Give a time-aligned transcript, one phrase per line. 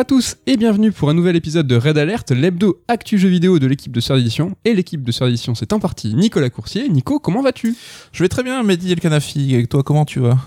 [0.00, 3.58] À tous et bienvenue pour un nouvel épisode de Red Alert, l'hebdo actu jeu vidéo
[3.58, 4.56] de l'équipe de Surdition.
[4.64, 6.88] Et l'équipe de Surdition, c'est en partie Nicolas Coursier.
[6.88, 7.76] Nico, comment vas-tu?
[8.10, 9.54] Je vais très bien, Mehdi El Kanafi.
[9.54, 10.38] Et toi, comment tu vas?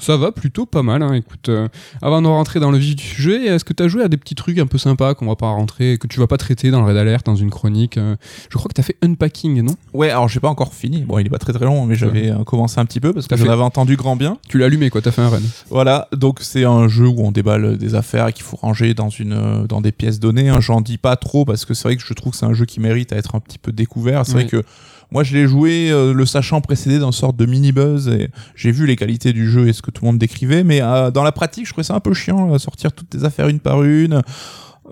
[0.00, 1.02] Ça va plutôt pas mal.
[1.02, 1.12] Hein.
[1.14, 1.68] Écoute, euh,
[2.02, 4.16] avant de rentrer dans le vif du sujet, est-ce que tu as joué à des
[4.16, 6.80] petits trucs un peu sympas qu'on va pas rentrer, que tu vas pas traiter dans
[6.80, 8.16] le Red Alert, dans une chronique euh,
[8.50, 9.74] Je crois que tu as fait Unpacking, non?
[9.92, 11.02] Ouais, alors j'ai pas encore fini.
[11.02, 13.26] Bon, il est pas très très long, mais j'avais euh, commencé un petit peu parce
[13.26, 14.38] que T'as j'en fait- avais entendu grand bien.
[14.48, 15.40] Tu l'as allumé quoi, t'as fait un run.
[15.70, 19.10] Voilà, donc c'est un jeu où on déballe des affaires et qu'il faut ranger dans
[19.10, 20.48] une dans des pièces données.
[20.48, 20.60] hein.
[20.60, 22.64] J'en dis pas trop parce que c'est vrai que je trouve que c'est un jeu
[22.64, 24.24] qui mérite à être un petit peu découvert.
[24.26, 24.42] C'est Ouais.
[24.46, 24.64] vrai que
[25.12, 28.70] moi je l'ai joué euh, le sachant précédé d'une sorte de mini buzz et j'ai
[28.70, 31.22] vu les qualités du jeu et ce que tout le monde décrivait, mais euh, dans
[31.22, 33.82] la pratique je trouvais ça un peu chiant, à sortir toutes tes affaires une par
[33.82, 34.22] une.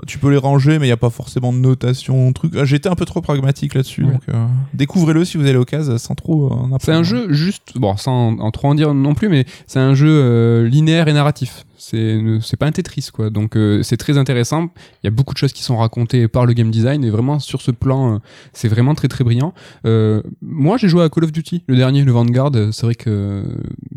[0.07, 2.53] Tu peux les ranger, mais il n'y a pas forcément de notation, truc.
[2.57, 4.13] Ah, J'étais un peu trop pragmatique là-dessus, Ouais.
[4.13, 6.77] donc euh, découvrez-le si vous avez l'occasion, sans trop euh.
[6.81, 9.95] C'est un jeu juste, bon, sans en trop en dire non plus, mais c'est un
[9.95, 11.65] jeu euh, linéaire et narratif.
[11.79, 13.31] C'est c'est pas un Tetris quoi.
[13.31, 14.69] Donc euh, c'est très intéressant.
[15.03, 17.39] Il y a beaucoup de choses qui sont racontées par le game design et vraiment
[17.39, 18.19] sur ce plan, euh,
[18.53, 19.55] c'est vraiment très très brillant.
[19.87, 22.53] Euh, moi j'ai joué à Call of Duty, le dernier, le Vanguard.
[22.73, 23.45] C'est vrai que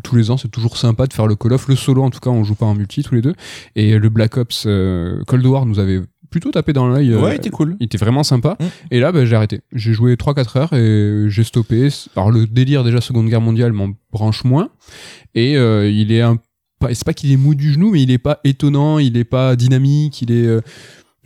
[0.02, 2.20] tous les ans c'est toujours sympa de faire le Call of, le solo en tout
[2.20, 3.34] cas, on joue pas en multi tous les deux.
[3.76, 4.62] Et le Black Ops
[5.26, 6.00] Cold War nous avait
[6.32, 7.14] plutôt tapé dans l'œil.
[7.14, 7.76] Ouais, il était cool.
[7.78, 8.56] il était vraiment sympa.
[8.58, 8.64] Mm.
[8.90, 9.60] Et là, bah, j'ai arrêté.
[9.72, 11.88] J'ai joué 3-4 heures et j'ai stoppé.
[12.16, 14.70] Alors, le délire, déjà, Seconde Guerre mondiale m'en branche moins.
[15.36, 16.38] Et euh, il est un.
[16.88, 19.24] Pas- C'est pas qu'il est mou du genou, mais il est pas étonnant, il est
[19.24, 20.46] pas dynamique, il est.
[20.46, 20.60] euh,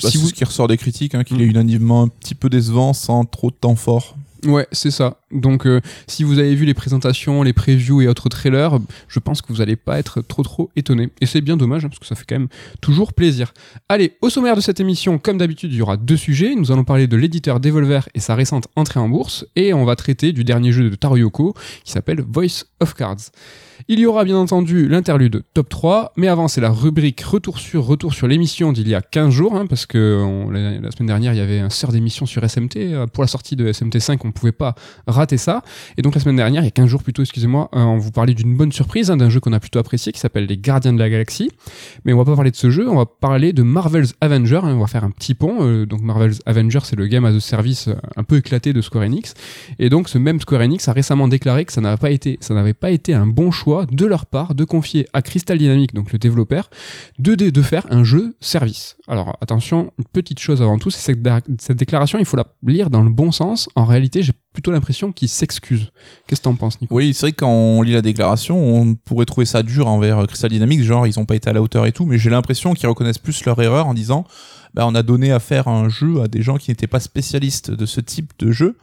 [0.02, 0.28] Bah, si c'est vous...
[0.28, 1.40] ce qui ressort des critiques, hein, qu'il Mm.
[1.40, 4.16] est unanimement un petit peu décevant sans trop de temps fort.
[4.44, 5.18] Ouais, c'est ça.
[5.32, 9.42] Donc, euh, si vous avez vu les présentations, les previews et autres trailers, je pense
[9.42, 11.10] que vous allez pas être trop trop étonné.
[11.20, 12.48] Et c'est bien dommage, hein, parce que ça fait quand même
[12.80, 13.52] toujours plaisir.
[13.88, 16.54] Allez, au sommaire de cette émission, comme d'habitude, il y aura deux sujets.
[16.54, 19.96] Nous allons parler de l'éditeur Devolver et sa récente entrée en bourse, et on va
[19.96, 23.32] traiter du dernier jeu de Taro Yoko, qui s'appelle Voice of Cards.
[23.88, 27.84] Il y aura bien entendu l'interlude top 3, mais avant c'est la rubrique retour sur
[27.84, 31.36] retour sur l'émission d'il y a 15 jours, hein, parce que la, semaine dernière il
[31.36, 34.32] y avait un sort d'émission sur SMT, euh, pour la sortie de SMT 5 on
[34.32, 34.74] pouvait pas
[35.16, 35.62] rater ça,
[35.96, 38.10] et donc la semaine dernière, il y a 15 jours plutôt, excusez-moi, euh, on vous
[38.10, 40.92] parlait d'une bonne surprise, hein, d'un jeu qu'on a plutôt apprécié qui s'appelle Les Gardiens
[40.92, 41.50] de la Galaxie,
[42.04, 44.74] mais on va pas parler de ce jeu, on va parler de Marvel's Avenger, hein,
[44.74, 47.40] on va faire un petit pont, euh, donc Marvel's Avenger c'est le game as a
[47.40, 49.34] service euh, un peu éclaté de Square Enix,
[49.78, 52.54] et donc ce même Square Enix a récemment déclaré que ça n'avait pas été, ça
[52.54, 56.12] n'avait pas été un bon choix de leur part de confier à Crystal Dynamics, donc
[56.12, 56.70] le développeur,
[57.18, 58.96] de, de, faire un jeu service.
[59.08, 61.26] Alors attention, une petite chose avant tout, c'est cette,
[61.58, 63.68] cette déclaration, il faut la lire dans le bon sens.
[63.74, 65.90] En réalité, j'ai plutôt l'impression qu'il s'excuse.
[66.26, 66.94] Qu'est-ce que t'en penses, Nico?
[66.94, 70.20] Oui, c'est vrai que quand on lit la déclaration, on pourrait trouver ça dur envers
[70.20, 72.30] euh, Crystal Dynamics, genre ils ont pas été à la hauteur et tout, mais j'ai
[72.30, 74.24] l'impression qu'ils reconnaissent plus leur erreur en disant
[74.72, 77.70] bah, on a donné à faire un jeu à des gens qui n'étaient pas spécialistes
[77.70, 78.78] de ce type de jeu.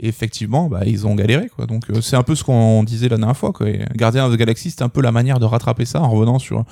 [0.00, 1.66] Effectivement, bah, ils ont galéré, quoi.
[1.66, 3.68] Donc, euh, c'est un peu ce qu'on disait la dernière fois, quoi.
[3.68, 6.38] Et Guardian of the Galaxy, c'était un peu la manière de rattraper ça en revenant
[6.38, 6.64] sur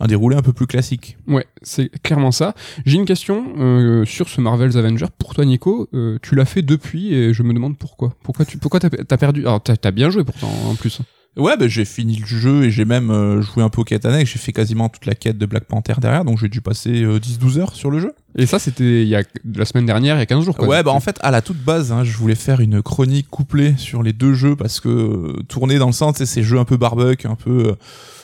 [0.00, 1.16] un déroulé un peu plus classique.
[1.26, 2.54] Ouais, c'est clairement ça.
[2.84, 5.06] J'ai une question euh, sur ce Marvel's Avenger.
[5.18, 8.14] Pour toi, Nico, euh, tu l'as fait depuis et je me demande pourquoi.
[8.22, 9.42] Pourquoi tu pourquoi t'as perdu?
[9.42, 11.00] Alors, t'as t'as bien joué pourtant, en plus.
[11.36, 14.04] Ouais, bah, j'ai fini le jeu et j'ai même euh, joué un peu aux quêtes
[14.04, 14.30] annexes.
[14.32, 17.18] J'ai fait quasiment toute la quête de Black Panther derrière, donc j'ai dû passer euh,
[17.18, 18.14] 10-12 heures sur le jeu.
[18.36, 19.22] Et ça, c'était il y a
[19.54, 20.56] la semaine dernière, il y a 15 jours.
[20.56, 20.68] Quoi.
[20.68, 23.74] Ouais, bah en fait, à la toute base, hein, je voulais faire une chronique couplée
[23.76, 26.64] sur les deux jeux parce que euh, tourner dans le sens, c'est ces jeux un
[26.64, 27.74] peu barbecue, un peu, euh,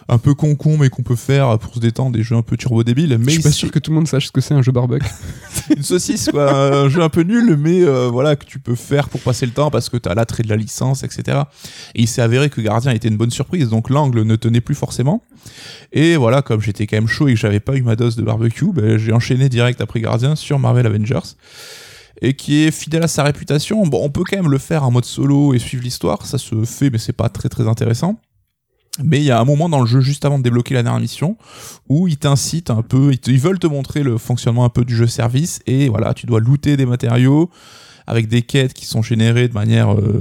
[0.08, 2.82] un peu con-con, mais qu'on peut faire pour se détendre, des jeux un peu turbo
[2.82, 3.16] débiles.
[3.18, 4.72] Mais je suis pas sûr que tout le monde sache ce que c'est un jeu
[4.72, 5.06] barbecue.
[5.76, 9.08] une saucisse, quoi, un jeu un peu nul, mais euh, voilà que tu peux faire
[9.08, 11.38] pour passer le temps parce que t'as l'attrait de la licence, etc.
[11.94, 14.74] Et il s'est avéré que Gardien était une bonne surprise, donc l'angle ne tenait plus
[14.74, 15.22] forcément.
[15.92, 18.22] Et voilà, comme j'étais quand même chaud et que j'avais pas eu ma dose de
[18.22, 21.36] barbecue, ben, j'ai enchaîné direct après Gardien sur Marvel Avengers.
[22.22, 23.86] Et qui est fidèle à sa réputation.
[23.86, 26.64] Bon, on peut quand même le faire en mode solo et suivre l'histoire, ça se
[26.64, 28.20] fait, mais c'est pas très très intéressant.
[29.02, 31.00] Mais il y a un moment dans le jeu, juste avant de débloquer la dernière
[31.00, 31.36] mission,
[31.88, 35.06] où ils t'incitent un peu, ils, veulent te montrer le fonctionnement un peu du jeu
[35.06, 37.50] service, et voilà, tu dois looter des matériaux
[38.06, 40.20] avec des quêtes qui sont générées de manière euh,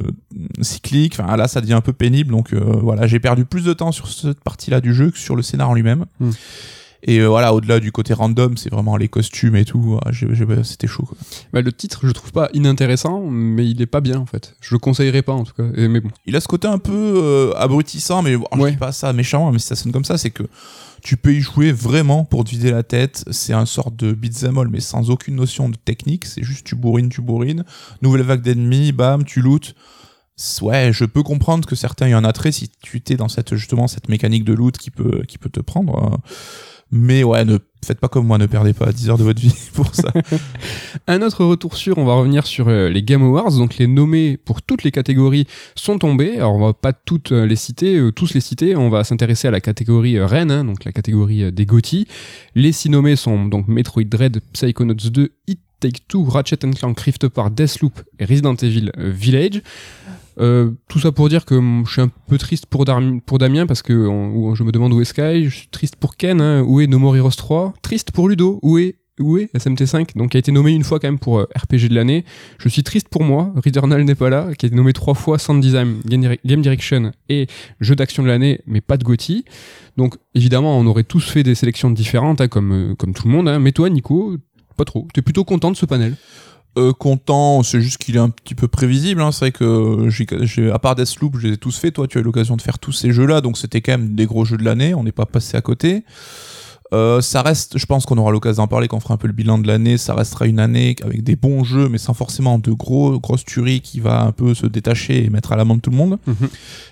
[0.62, 1.18] cyclique.
[1.20, 3.92] Enfin là, ça devient un peu pénible, donc euh, voilà, j'ai perdu plus de temps
[3.92, 6.06] sur cette partie-là du jeu que sur le scénar en lui-même.
[6.20, 6.32] Hmm.
[7.04, 9.98] Et euh, voilà, au-delà du côté random, c'est vraiment les costumes et tout.
[10.06, 10.28] ah, j'ai-
[10.64, 11.04] c'était chaud.
[11.04, 11.18] Quoi.
[11.54, 14.56] Bah, le titre, je trouve pas inintéressant, mais il est pas bien en fait.
[14.62, 15.64] Je le conseillerais pas en tout cas.
[15.76, 16.10] Et- mais bon.
[16.26, 18.72] Il a ce côté un peu euh, abrutissant, mais bon, je Ouais.
[18.72, 20.44] dis pas ça méchamment, mais ça sonne comme ça, c'est que
[21.02, 23.24] tu peux y jouer vraiment pour te vider la tête.
[23.32, 26.26] C'est un sort de beat'em all, mais sans aucune notion de technique.
[26.26, 27.64] C'est juste tu bourrines, tu bourrines.
[28.02, 29.74] Nouvelle vague d'ennemis, bam, tu lootes.
[30.62, 33.88] Ouais, je peux comprendre que certains y en attrait si tu étais dans cette justement
[33.88, 36.20] cette mécanique de loot qui peut qui peut te prendre.
[36.92, 39.56] Mais ouais, ne faites pas comme moi, ne perdez pas 10 heures de votre vie
[39.74, 40.12] pour ça.
[41.08, 43.52] Un autre retour sur, on va revenir sur euh, les Game Awards.
[43.52, 45.46] Donc les nommés pour toutes les catégories
[45.76, 46.38] sont tombés.
[46.38, 48.76] Alors on va pas toutes euh, les citer, euh, tous les citer.
[48.76, 52.08] On va s'intéresser à la catégorie Reine, hein, donc la catégorie des GOTY.
[52.56, 57.24] Les six nommés sont donc Metroid Dread, Psychonauts 2, It Take Two, Ratchet Clank Rift
[57.24, 59.62] Apart, Deathloop et Resident Evil Village.
[60.40, 63.94] Euh, tout ça pour dire que je suis un peu triste pour, Damien parce que
[63.94, 65.46] je me demande où est Sky.
[65.46, 67.74] Je suis triste pour Ken, hein, où est No More Heroes 3.
[67.82, 70.98] Triste pour Ludo, où est où est SMT5 donc qui a été nommé une fois
[70.98, 72.24] quand même pour euh, RPG de l'année.
[72.58, 75.38] Je suis triste pour moi, Returnal n'est pas là, qui a été nommé trois fois
[75.38, 77.48] Sound Design, Game Dire- Game Direction et
[77.82, 79.44] jeu d'action de l'année, mais pas de GOTY.
[79.98, 83.34] Donc évidemment, on aurait tous fait des sélections différentes, hein, comme euh, comme tout le
[83.34, 83.50] monde.
[83.50, 83.60] hein.
[83.60, 84.38] Mais toi, Nico,
[84.78, 85.06] pas trop.
[85.14, 86.16] T'es plutôt content de ce panel?
[86.78, 89.22] Euh, content, c'est juste qu'il est un petit peu prévisible.
[89.22, 89.32] Hein.
[89.32, 91.92] C'est vrai que j'ai, à part Deathloop, je les ai tous fait.
[91.92, 94.26] Toi, tu as eu l'occasion de faire tous ces jeux-là, donc c'était quand même des
[94.26, 94.94] gros jeux de l'année.
[94.94, 96.04] On n'est pas passé à côté.
[96.92, 99.28] Euh, ça reste, je pense qu'on aura l'occasion d'en parler quand on fera un peu
[99.28, 99.98] le bilan de l'année.
[99.98, 103.82] Ça restera une année avec des bons jeux, mais sans forcément de gros grosses tueries
[103.82, 106.18] qui va un peu se détacher et mettre à l'amende tout le monde.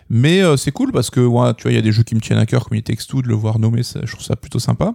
[0.10, 2.16] Mais euh, c'est cool parce que ouais, tu vois, il y a des jeux qui
[2.16, 4.26] me tiennent à cœur, comme It Takes Two, de le voir nommé, ça, je trouve
[4.26, 4.94] ça plutôt sympa.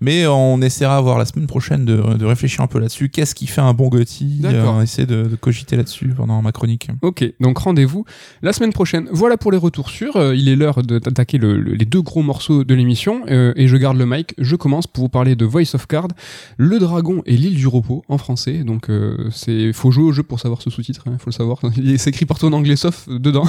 [0.00, 3.08] Mais on essaiera voir la semaine prochaine de, de réfléchir un peu là-dessus.
[3.08, 4.74] Qu'est-ce qui fait un bon Gotti D'accord.
[4.74, 6.88] On va essayer de, de cogiter là-dessus pendant ma chronique.
[7.02, 8.04] Ok, donc rendez-vous
[8.42, 9.08] la semaine prochaine.
[9.12, 10.16] Voilà pour les retours sûrs.
[10.16, 13.22] Euh, il est l'heure de- d'attaquer le- le- les deux gros morceaux de l'émission.
[13.30, 14.34] euh, et je garde le mic.
[14.38, 16.08] Je commence pour vous parler de Voice of Card,
[16.56, 18.64] Le Dragon et l'île du repos en français.
[18.64, 21.04] Donc euh, c'est faut jouer au jeu pour savoir ce sous-titre.
[21.06, 21.58] Il faut le savoir.
[21.76, 23.44] Il est- C'est écrit partout en anglais sauf euh, dedans.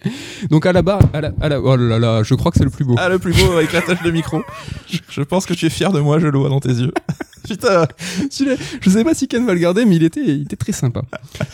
[0.50, 2.64] donc à la barre, à la, à la- oh là là, je crois que c'est
[2.64, 2.94] le plus beau.
[2.98, 4.42] Ah, le plus beau avec la tâche de micro.
[4.90, 6.92] Je, je pense que tu es fier de moi, je le vois dans tes yeux.
[7.46, 7.86] Putain,
[8.30, 11.02] je sais pas si Ken va le garder, mais il était, très sympa.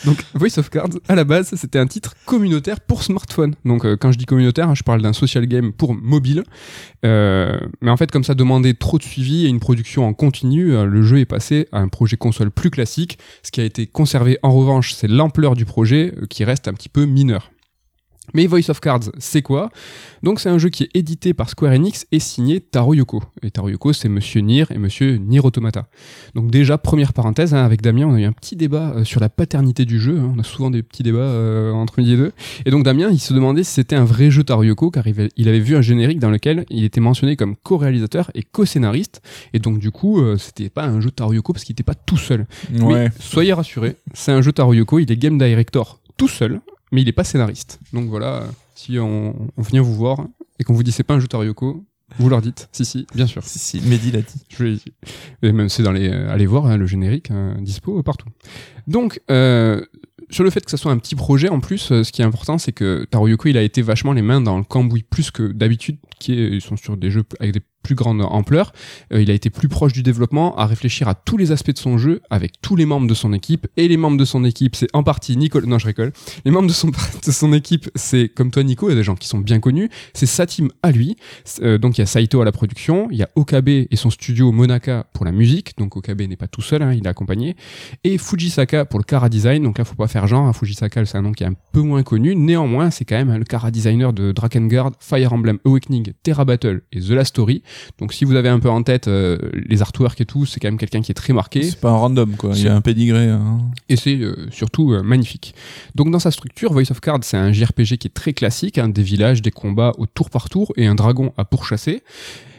[0.05, 3.53] Donc, Voice of Cards, à la base, c'était un titre communautaire pour smartphone.
[3.63, 6.43] Donc, euh, quand je dis communautaire, hein, je parle d'un social game pour mobile.
[7.05, 10.73] Euh, mais en fait, comme ça demandait trop de suivi et une production en continu,
[10.73, 13.19] euh, le jeu est passé à un projet console plus classique.
[13.43, 16.89] Ce qui a été conservé, en revanche, c'est l'ampleur du projet qui reste un petit
[16.89, 17.51] peu mineur.
[18.33, 19.69] Mais Voice of Cards, c'est quoi?
[20.23, 23.21] Donc c'est un jeu qui est édité par Square Enix et signé Taro Yoko.
[23.41, 25.87] Et Taro Yoko, c'est Monsieur Nier et Monsieur Nier Automata.
[26.33, 29.19] Donc déjà, première parenthèse, hein, avec Damien, on a eu un petit débat euh, sur
[29.19, 30.17] la paternité du jeu.
[30.17, 30.33] hein.
[30.35, 32.31] On a souvent des petits débats euh, entre midi et deux.
[32.65, 35.19] Et donc Damien, il se demandait si c'était un vrai jeu Taro Yoko, car il
[35.19, 39.21] avait, il avait vu un générique dans lequel il était mentionné comme co-réalisateur et co-scénariste.
[39.53, 41.95] Et donc du coup, euh, c'était pas un jeu Taro Yoko parce qu'il était pas
[41.95, 42.47] tout seul.
[42.79, 43.05] Ouais.
[43.05, 46.61] Mais soyez rassurés, c'est un jeu Taro Yoko, il est game director tout seul,
[46.93, 47.79] mais il est pas scénariste.
[47.91, 48.45] Donc voilà,
[48.75, 50.27] si on, on vient vous voir
[50.59, 51.83] et qu'on vous dit c'est pas un jeu Taro Yoko,
[52.19, 53.43] vous leur dites si si, bien sûr.
[53.43, 54.45] Si, si, Mehdi l'a dit.
[54.49, 54.77] Je vais
[55.41, 58.29] et même c'est dans les euh, allez voir hein, le générique hein, dispo partout.
[58.87, 59.83] Donc euh,
[60.29, 62.25] sur le fait que ça soit un petit projet en plus, euh, ce qui est
[62.25, 65.31] important c'est que Taro Yoko il a été vachement les mains dans le cambouis plus
[65.31, 68.71] que d'habitude qui est, ils sont sur des jeux avec des plus grande ampleur,
[69.11, 71.77] Euh, il a été plus proche du développement, à réfléchir à tous les aspects de
[71.77, 73.67] son jeu avec tous les membres de son équipe.
[73.77, 75.65] Et les membres de son équipe, c'est en partie Nicole.
[75.65, 76.11] Non, je rigole.
[76.45, 76.67] Les membres
[77.25, 79.59] de son, équipe, c'est comme toi, Nico, il y a des gens qui sont bien
[79.59, 79.89] connus.
[80.13, 81.17] C'est sa team à lui.
[81.61, 84.09] Euh, donc il y a Saito à la production, il y a Okabe et son
[84.09, 85.77] studio Monaka pour la musique.
[85.77, 87.55] Donc Okabe n'est pas tout seul, hein, il est accompagné.
[88.03, 89.63] Et Fujisaka pour le Kara Design.
[89.63, 90.47] Donc là, faut pas faire genre.
[90.47, 92.35] hein, Fujisaka, c'est un nom qui est un peu moins connu.
[92.35, 96.99] Néanmoins, c'est quand même le Kara Designer de Drakengard, Fire Emblem Awakening, Terra Battle et
[96.99, 97.63] The Last Story.
[97.99, 100.67] Donc si vous avez un peu en tête euh, les artworks et tout, c'est quand
[100.67, 101.63] même quelqu'un qui est très marqué.
[101.63, 102.51] C'est pas un random, quoi.
[102.55, 103.29] Il y a un pédigré.
[103.29, 103.61] hein.
[103.89, 105.55] Et c'est euh, surtout euh, magnifique.
[105.95, 108.89] Donc dans sa structure, Voice of Cards, c'est un JRPG qui est très classique, hein,
[108.89, 112.03] des villages, des combats au tour par tour et un dragon à pourchasser.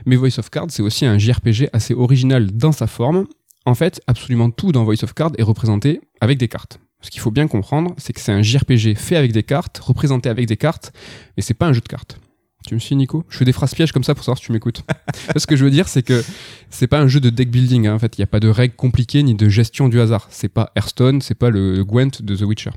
[0.06, 3.26] Mais Voice of Cards, c'est aussi un JRPG assez original dans sa forme.
[3.66, 6.78] En fait, absolument tout dans Voice of Cards est représenté avec des cartes.
[7.00, 10.28] Ce qu'il faut bien comprendre, c'est que c'est un JRPG fait avec des cartes, représenté
[10.28, 10.92] avec des cartes,
[11.36, 12.18] mais c'est pas un jeu de cartes.
[12.66, 13.24] Tu me suis, Nico?
[13.28, 14.82] Je fais des phrases pièges comme ça pour savoir si tu m'écoutes.
[15.36, 16.24] Ce que je veux dire, c'est que
[16.70, 17.86] c'est pas un jeu de deck building.
[17.86, 17.94] hein.
[17.94, 20.28] En fait, il n'y a pas de règles compliquées ni de gestion du hasard.
[20.30, 22.70] C'est pas Hearthstone, c'est pas le Gwent de The Witcher.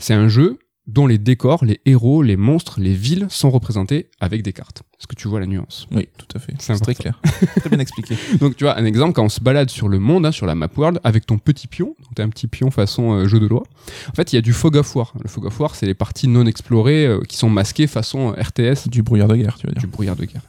[0.00, 4.42] C'est un jeu dont les décors, les héros, les monstres, les villes sont représentés avec
[4.42, 4.82] des cartes.
[5.00, 5.86] Est-ce que tu vois la nuance?
[5.92, 6.54] Oui, tout à fait.
[6.58, 7.20] C'est très clair.
[7.60, 8.16] très bien expliqué.
[8.40, 10.56] Donc tu vois, un exemple, quand on se balade sur le monde, hein, sur la
[10.56, 13.46] map world, avec ton petit pion, donc t'as un petit pion façon euh, jeu de
[13.46, 13.62] loi,
[14.10, 15.12] en fait, il y a du fog of war.
[15.22, 18.42] Le fog of war, c'est les parties non explorées euh, qui sont masquées façon euh,
[18.42, 19.80] RTS, Du brouillard de guerre, tu veux dire.
[19.80, 20.42] du brouillard de guerre.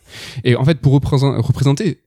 [0.44, 2.00] Et en fait, pour représent- représenter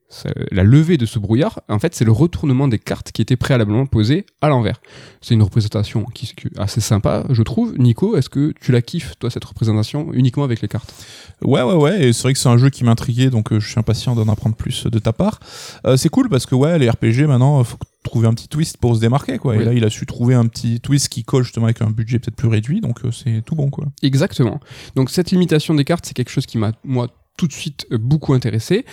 [0.50, 3.86] la levée de ce brouillard, en fait, c'est le retournement des cartes qui étaient préalablement
[3.86, 4.78] posées à l'envers.
[5.22, 7.78] C'est une représentation qui assez sympa, je trouve.
[7.78, 10.92] Nico, est-ce que tu la kiffes, toi, cette représentation, uniquement avec les cartes?
[11.40, 12.04] Ouais, ouais, ouais.
[12.08, 14.28] Et c'est vrai que c'est un jeu qui m'intriguait, donc euh, je suis impatient d'en
[14.28, 15.40] apprendre plus euh, de ta part.
[15.86, 18.96] Euh, c'est cool parce que, ouais, les RPG, maintenant, faut trouver un petit twist pour
[18.96, 19.54] se démarquer, quoi.
[19.54, 19.62] Oui.
[19.62, 22.18] Et là, il a su trouver un petit twist qui colle justement avec un budget
[22.18, 23.86] peut-être plus réduit, donc c'est tout bon, quoi.
[24.02, 24.60] Exactement.
[24.96, 28.34] Donc cette limitation des cartes, c'est quelque chose qui m'a, moi, tout de suite beaucoup
[28.34, 28.84] intéressé.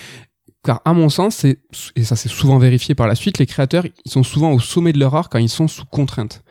[0.63, 1.59] Car à mon sens, c'est,
[1.95, 4.91] et ça s'est souvent vérifié par la suite, les créateurs, ils sont souvent au sommet
[4.91, 6.43] de leur art quand ils sont sous contrainte.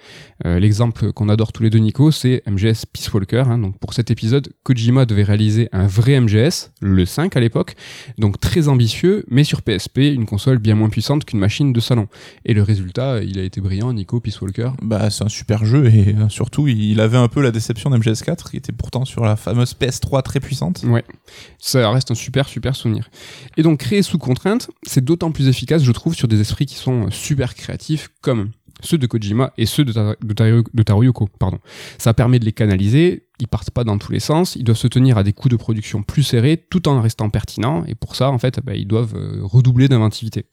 [0.47, 3.45] Euh, l'exemple qu'on adore tous les deux, Nico, c'est MGS Peace Walker.
[3.47, 3.59] Hein.
[3.59, 7.75] Donc pour cet épisode, Kojima devait réaliser un vrai MGS, le 5 à l'époque,
[8.17, 12.09] donc très ambitieux, mais sur PSP, une console bien moins puissante qu'une machine de salon.
[12.47, 14.71] Et le résultat, il a été brillant, Nico Peace Walker.
[14.81, 18.23] Bah c'est un super jeu et euh, surtout il avait un peu la déception d'MGS
[18.25, 20.83] 4 qui était pourtant sur la fameuse PS3 très puissante.
[20.87, 21.05] Ouais,
[21.59, 23.11] ça reste un super super souvenir.
[23.57, 26.77] Et donc créer sous contrainte, c'est d'autant plus efficace, je trouve, sur des esprits qui
[26.77, 28.51] sont super créatifs comme
[28.83, 31.29] ceux de Kojima et ceux de, Taro Yoko.
[31.39, 31.59] Pardon.
[31.99, 34.87] Ça permet de les canaliser, ils partent pas dans tous les sens, ils doivent se
[34.87, 38.31] tenir à des coûts de production plus serrés tout en restant pertinents, et pour ça,
[38.31, 40.47] en fait, bah, ils doivent euh, redoubler d'inventivité.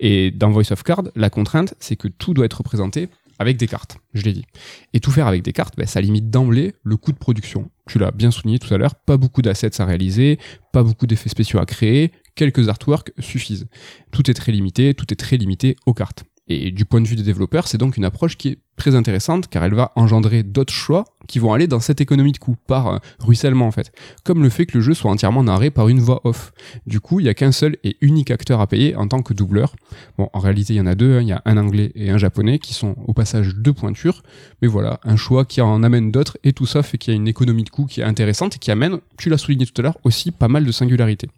[0.00, 3.66] Et dans Voice of Card, la contrainte, c'est que tout doit être présenté avec des
[3.66, 4.44] cartes, je l'ai dit.
[4.92, 7.70] Et tout faire avec des cartes, bah, ça limite d'emblée le coût de production.
[7.86, 10.38] Tu l'as bien souligné tout à l'heure, pas beaucoup d'assets à réaliser,
[10.72, 13.68] pas beaucoup d'effets spéciaux à créer, quelques artworks suffisent.
[14.10, 16.24] Tout est très limité, tout est très limité aux cartes.
[16.48, 19.48] Et du point de vue des développeurs, c'est donc une approche qui est très intéressante
[19.48, 22.88] car elle va engendrer d'autres choix qui vont aller dans cette économie de coût par
[22.88, 23.92] euh, ruissellement en fait.
[24.24, 26.52] Comme le fait que le jeu soit entièrement narré par une voix off.
[26.86, 29.34] Du coup, il n'y a qu'un seul et unique acteur à payer en tant que
[29.34, 29.76] doubleur.
[30.16, 31.22] Bon, en réalité, il y en a deux, hein.
[31.22, 34.22] il y a un anglais et un japonais qui sont au passage deux pointures.
[34.62, 37.20] Mais voilà, un choix qui en amène d'autres et tout ça fait qu'il y a
[37.20, 39.82] une économie de coût qui est intéressante et qui amène, tu l'as souligné tout à
[39.82, 41.28] l'heure, aussi pas mal de singularités.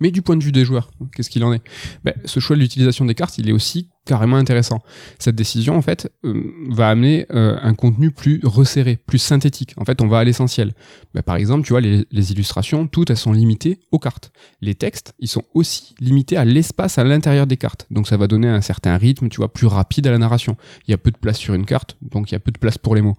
[0.00, 1.62] Mais du point de vue des joueurs, qu'est-ce qu'il en est?
[2.04, 4.82] Ben, Ce choix de l'utilisation des cartes, il est aussi carrément intéressant.
[5.18, 9.74] Cette décision, en fait, euh, va amener euh, un contenu plus resserré, plus synthétique.
[9.76, 10.72] En fait, on va à l'essentiel.
[11.12, 14.32] Ben, par exemple, tu vois, les, les, illustrations, toutes, elles sont limitées aux cartes.
[14.62, 17.86] Les textes, ils sont aussi limités à l'espace à l'intérieur des cartes.
[17.90, 20.56] Donc, ça va donner un certain rythme, tu vois, plus rapide à la narration.
[20.86, 22.58] Il y a peu de place sur une carte, donc il y a peu de
[22.58, 23.16] place pour les mots.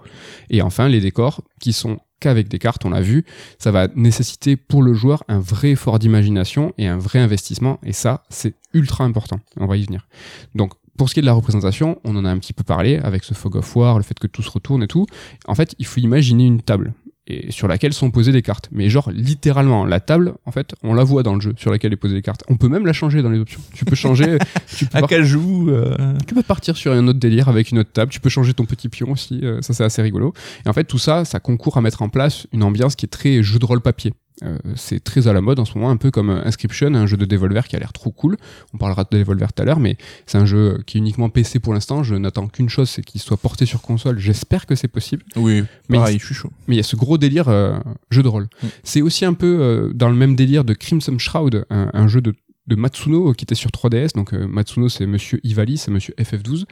[0.49, 3.25] Et enfin, les décors, qui sont qu'avec des cartes, on l'a vu,
[3.59, 7.93] ça va nécessiter pour le joueur un vrai effort d'imagination et un vrai investissement, et
[7.93, 9.39] ça, c'est ultra important.
[9.57, 10.07] On va y venir.
[10.55, 12.97] Donc, pour ce qui est de la représentation, on en a un petit peu parlé
[12.97, 15.05] avec ce fog of war, le fait que tout se retourne et tout.
[15.45, 16.93] En fait, il faut imaginer une table
[17.27, 18.69] et sur laquelle sont posées des cartes.
[18.71, 21.93] Mais genre littéralement, la table, en fait, on la voit dans le jeu sur laquelle
[21.93, 22.43] est posée les cartes.
[22.47, 23.59] On peut même la changer dans les options.
[23.73, 24.37] Tu peux changer.
[24.77, 27.79] tu peux à quel joue euh Tu peux partir sur un autre délire avec une
[27.79, 28.11] autre table.
[28.11, 29.41] Tu peux changer ton petit pion aussi.
[29.43, 30.33] Euh, ça c'est assez rigolo.
[30.65, 33.09] Et en fait, tout ça, ça concourt à mettre en place une ambiance qui est
[33.09, 34.13] très jeu de rôle papier.
[34.43, 37.17] Euh, c'est très à la mode en ce moment, un peu comme Inscription, un jeu
[37.17, 38.37] de Devolver qui a l'air trop cool.
[38.73, 41.59] On parlera de Devolver tout à l'heure, mais c'est un jeu qui est uniquement PC
[41.59, 42.03] pour l'instant.
[42.03, 44.19] Je n'attends qu'une chose, c'est qu'il soit porté sur console.
[44.19, 45.23] J'espère que c'est possible.
[45.35, 46.51] Oui, mais pareil, je suis chaud.
[46.67, 47.77] Mais il y a ce gros délire euh,
[48.11, 48.47] jeu de rôle.
[48.61, 48.67] Mm.
[48.83, 52.21] C'est aussi un peu euh, dans le même délire de Crimson Shroud, un, un jeu
[52.21, 52.33] de
[52.67, 54.13] de Matsuno qui était sur 3DS.
[54.13, 56.65] Donc Matsuno c'est Monsieur Ivali, c'est Monsieur FF12.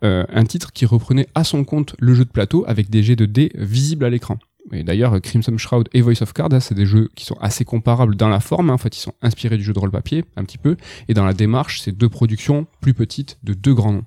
[0.00, 3.26] un titre qui reprenait à son compte le jeu de plateau avec des jets de
[3.26, 4.38] dés visibles à l'écran.
[4.72, 7.64] Et d'ailleurs, Crimson Shroud et Voice of Card, hein, c'est des jeux qui sont assez
[7.64, 8.70] comparables dans la forme.
[8.70, 8.74] Hein.
[8.74, 10.76] En fait, ils sont inspirés du jeu de rôle papier, un petit peu.
[11.08, 14.04] Et dans la démarche, c'est deux productions plus petites de deux grands noms.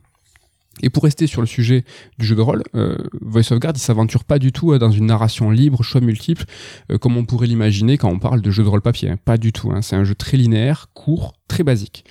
[0.81, 1.83] Et pour rester sur le sujet
[2.19, 4.91] du jeu de rôle, euh, Voice of Guard, il s'aventure pas du tout euh, dans
[4.91, 6.45] une narration libre, choix multiple,
[6.91, 9.09] euh, comme on pourrait l'imaginer quand on parle de jeu de rôle papier.
[9.09, 9.17] Hein.
[9.23, 9.73] Pas du tout.
[9.81, 12.05] C'est un jeu très linéaire, court, très basique.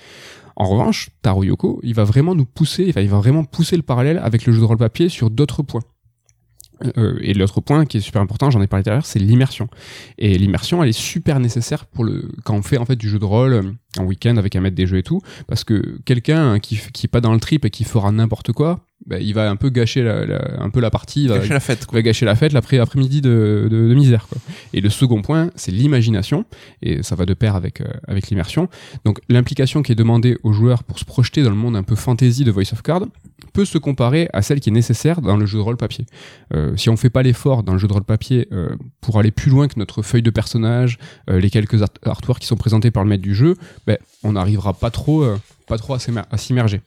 [0.55, 4.17] En revanche, Taro Yoko, il va vraiment nous pousser, il va vraiment pousser le parallèle
[4.17, 5.83] avec le jeu de rôle papier sur d'autres points.
[6.97, 9.19] Euh, et l'autre point qui est super important, j'en ai parlé tout à l'heure, c'est
[9.19, 9.67] l'immersion.
[10.17, 13.19] Et l'immersion, elle est super nécessaire pour le quand on fait en fait du jeu
[13.19, 13.63] de rôle euh,
[13.97, 17.09] en week-end avec un maître des jeux et tout, parce que quelqu'un qui qui est
[17.09, 20.03] pas dans le trip et qui fera n'importe quoi, bah, il va un peu gâcher
[20.03, 20.25] la,
[20.59, 21.99] un peu la partie, il va gâcher la fête, quoi.
[21.99, 24.27] va gâcher la fête l'après après-midi de, de, de, misère.
[24.27, 24.37] Quoi.
[24.73, 26.43] Et le second point, c'est l'imagination,
[26.81, 28.67] et ça va de pair avec euh, avec l'immersion.
[29.05, 31.95] Donc l'implication qui est demandée aux joueurs pour se projeter dans le monde un peu
[31.95, 33.05] fantasy de Voice of Card
[33.53, 36.05] peut se comparer à celle qui est nécessaire dans le jeu de rôle papier.
[36.53, 39.31] Euh, si on fait pas l'effort dans le jeu de rôle papier euh, pour aller
[39.31, 40.99] plus loin que notre feuille de personnage,
[41.29, 44.73] les quelques art artworks qui sont présentés par le maître du jeu, ben, on n'arrivera
[44.73, 45.25] pas trop,
[45.65, 46.81] pas trop à s'immerger.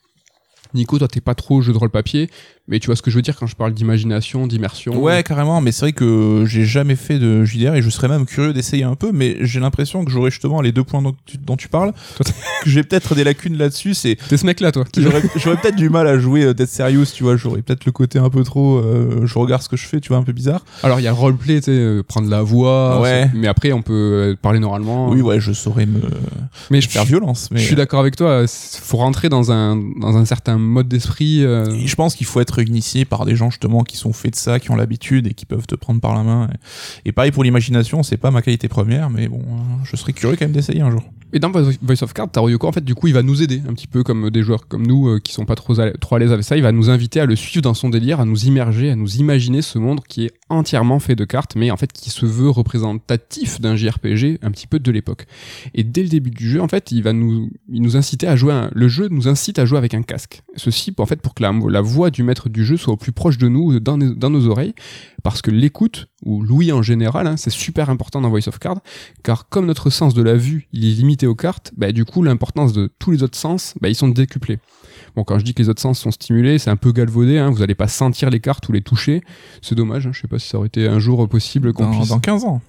[0.74, 2.30] Nico, toi, t'es pas trop jeu de rôle papier,
[2.70, 5.60] mais tu vois ce que je veux dire quand je parle d'imagination, d'immersion Ouais, carrément,
[5.60, 8.84] mais c'est vrai que j'ai jamais fait de JDR et je serais même curieux d'essayer
[8.84, 11.68] un peu, mais j'ai l'impression que j'aurais justement les deux points dont tu, dont tu
[11.68, 13.94] parles, que j'ai peut-être des lacunes là-dessus.
[13.94, 14.84] C'est T'es ce mec-là, toi.
[14.96, 18.18] J'aurais peut-être du mal à jouer euh, Dead Serious, tu vois, j'aurais peut-être le côté
[18.18, 20.64] un peu trop, euh, je regarde ce que je fais, tu vois, un peu bizarre.
[20.82, 23.28] Alors, il y a le roleplay, tu sais, euh, prendre la voix, ouais.
[23.34, 25.10] mais après, on peut parler normalement.
[25.10, 26.00] Oui, ouais, je saurais me
[26.70, 27.48] mais faire violence.
[27.50, 27.58] Mais...
[27.58, 31.44] Je suis d'accord avec toi, faut rentrer dans un, dans un certain mode d'esprit.
[31.44, 31.76] Euh...
[31.84, 34.60] Je pense qu'il faut être initié par des gens justement qui sont faits de ça,
[34.60, 36.48] qui ont l'habitude et qui peuvent te prendre par la main.
[37.04, 39.42] Et, pareil pour l'imagination, c'est pas ma qualité première, mais bon,
[39.84, 41.02] je serais curieux quand même d'essayer un jour.
[41.32, 43.72] Et dans Voice of Card, Taroyoko, en fait, du coup, il va nous aider un
[43.72, 46.18] petit peu comme des joueurs comme nous euh, qui sont pas trop à, trop à
[46.18, 46.56] l'aise avec ça.
[46.56, 49.16] Il va nous inviter à le suivre dans son délire, à nous immerger, à nous
[49.16, 52.50] imaginer ce monde qui est entièrement fait de cartes, mais en fait qui se veut
[52.50, 55.26] représentatif d'un JRPG un petit peu de l'époque.
[55.74, 58.34] Et dès le début du jeu, en fait, il va nous, il nous inciter à
[58.34, 58.68] jouer.
[58.72, 60.42] le jeu nous incite à jouer avec un casque.
[60.56, 63.12] Ceci, en fait, pour que la, la voix du maître du jeu soit au plus
[63.12, 64.74] proche de nous, dans, dans nos oreilles,
[65.22, 68.80] parce que l'écoute ou l'ouïe en général, hein, c'est super important dans Voice of Card,
[69.22, 72.22] car comme notre sens de la vue, il est limité aux cartes, bah, du coup,
[72.22, 74.58] l'importance de tous les autres sens, bah, ils sont décuplés.
[75.16, 77.50] Bon, quand je dis que les autres sens sont stimulés, c'est un peu galvaudé, hein,
[77.50, 79.22] vous n'allez pas sentir les cartes ou les toucher,
[79.62, 82.08] c'est dommage, hein, je sais pas si ça aurait été un jour possible qu'on puisse...
[82.08, 82.62] Dans 15 ans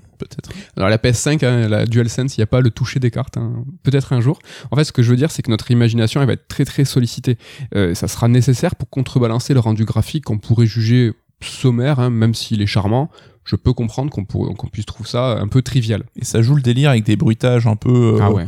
[0.78, 3.38] Alors la PS5, hein, la DualSense, il n'y a pas le toucher des cartes.
[3.38, 3.64] Hein.
[3.84, 4.40] Peut-être un jour.
[4.72, 6.86] En fait, ce que je veux dire, c'est que notre imagination, va être très très
[6.86, 7.38] sollicitée.
[7.76, 11.14] Euh, ça sera nécessaire pour contrebalancer le rendu graphique qu'on pourrait juger
[11.44, 13.10] sommaire, hein, même s'il est charmant,
[13.44, 16.04] je peux comprendre qu'on puisse trouver ça un peu trivial.
[16.16, 18.46] Et ça joue le délire avec des bruitages un peu euh, ah ouais.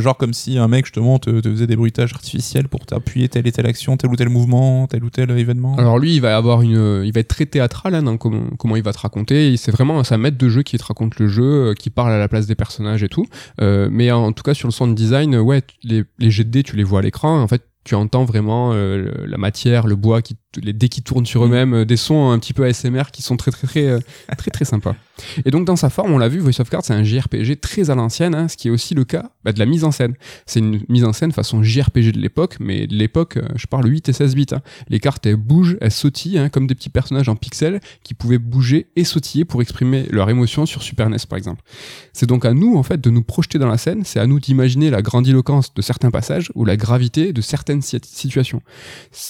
[0.00, 3.46] genre comme si un mec justement te, te faisait des bruitages artificiels pour t'appuyer telle
[3.46, 5.76] et telle action, tel ou tel mouvement, tel ou tel événement.
[5.76, 8.76] Alors lui, il va avoir une, il va être très théâtral hein, dans comment, comment
[8.76, 9.56] il va te raconter.
[9.56, 12.18] C'est vraiment un maître de jeu qui te raconte le jeu, euh, qui parle à
[12.18, 13.26] la place des personnages et tout.
[13.60, 16.62] Euh, mais en tout cas sur le sound design, ouais, les, les jets de dés,
[16.62, 17.40] tu les vois à l'écran.
[17.40, 21.26] En fait, tu entends vraiment euh, la matière, le bois, qui, les dés qui tournent
[21.26, 21.44] sur mm.
[21.44, 23.98] eux-mêmes, euh, des sons un petit peu ASMR qui sont très très très euh,
[24.38, 24.94] très très, sympas.
[25.44, 27.90] Et donc dans sa forme, on l'a vu, Voice of Cards, c'est un JRPG très
[27.90, 30.14] à l'ancienne, hein, ce qui est aussi le cas bah, de la mise en scène.
[30.46, 34.08] C'est une mise en scène façon JRPG de l'époque, mais de l'époque, je parle 8
[34.08, 34.46] et 16 bits.
[34.52, 34.62] Hein.
[34.88, 38.38] Les cartes elles bougent, elles sautillent, hein, comme des petits personnages en pixels qui pouvaient
[38.38, 41.62] bouger et sautiller pour exprimer leur émotion sur Super NES par exemple.
[42.12, 44.40] C'est donc à nous en fait de nous projeter dans la scène, c'est à nous
[44.40, 48.62] d'imaginer la grandiloquence de certains passages ou la gravité de certaines cette situation.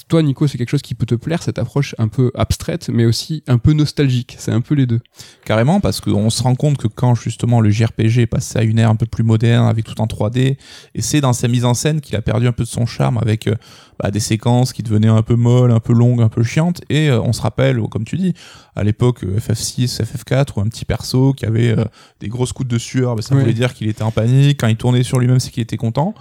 [0.08, 3.04] Toi, Nico, c'est quelque chose qui peut te plaire, cette approche un peu abstraite, mais
[3.04, 4.36] aussi un peu nostalgique.
[4.38, 5.00] C'est un peu les deux.
[5.44, 8.78] Carrément, parce qu'on se rend compte que quand justement le JRPG est passé à une
[8.78, 10.56] ère un peu plus moderne, avec tout en 3D,
[10.94, 13.18] et c'est dans sa mise en scène qu'il a perdu un peu de son charme
[13.18, 13.56] avec euh,
[13.98, 16.80] bah, des séquences qui devenaient un peu molles, un peu longues, un peu chiantes.
[16.88, 18.34] Et euh, on se rappelle, comme tu dis,
[18.76, 21.84] à l'époque FF6, FF4, ou un petit perso qui avait euh,
[22.20, 24.60] des grosses coups de sueur, bah, ça voulait dire qu'il était en panique.
[24.60, 26.14] Quand il tournait sur lui-même, c'est qu'il était content.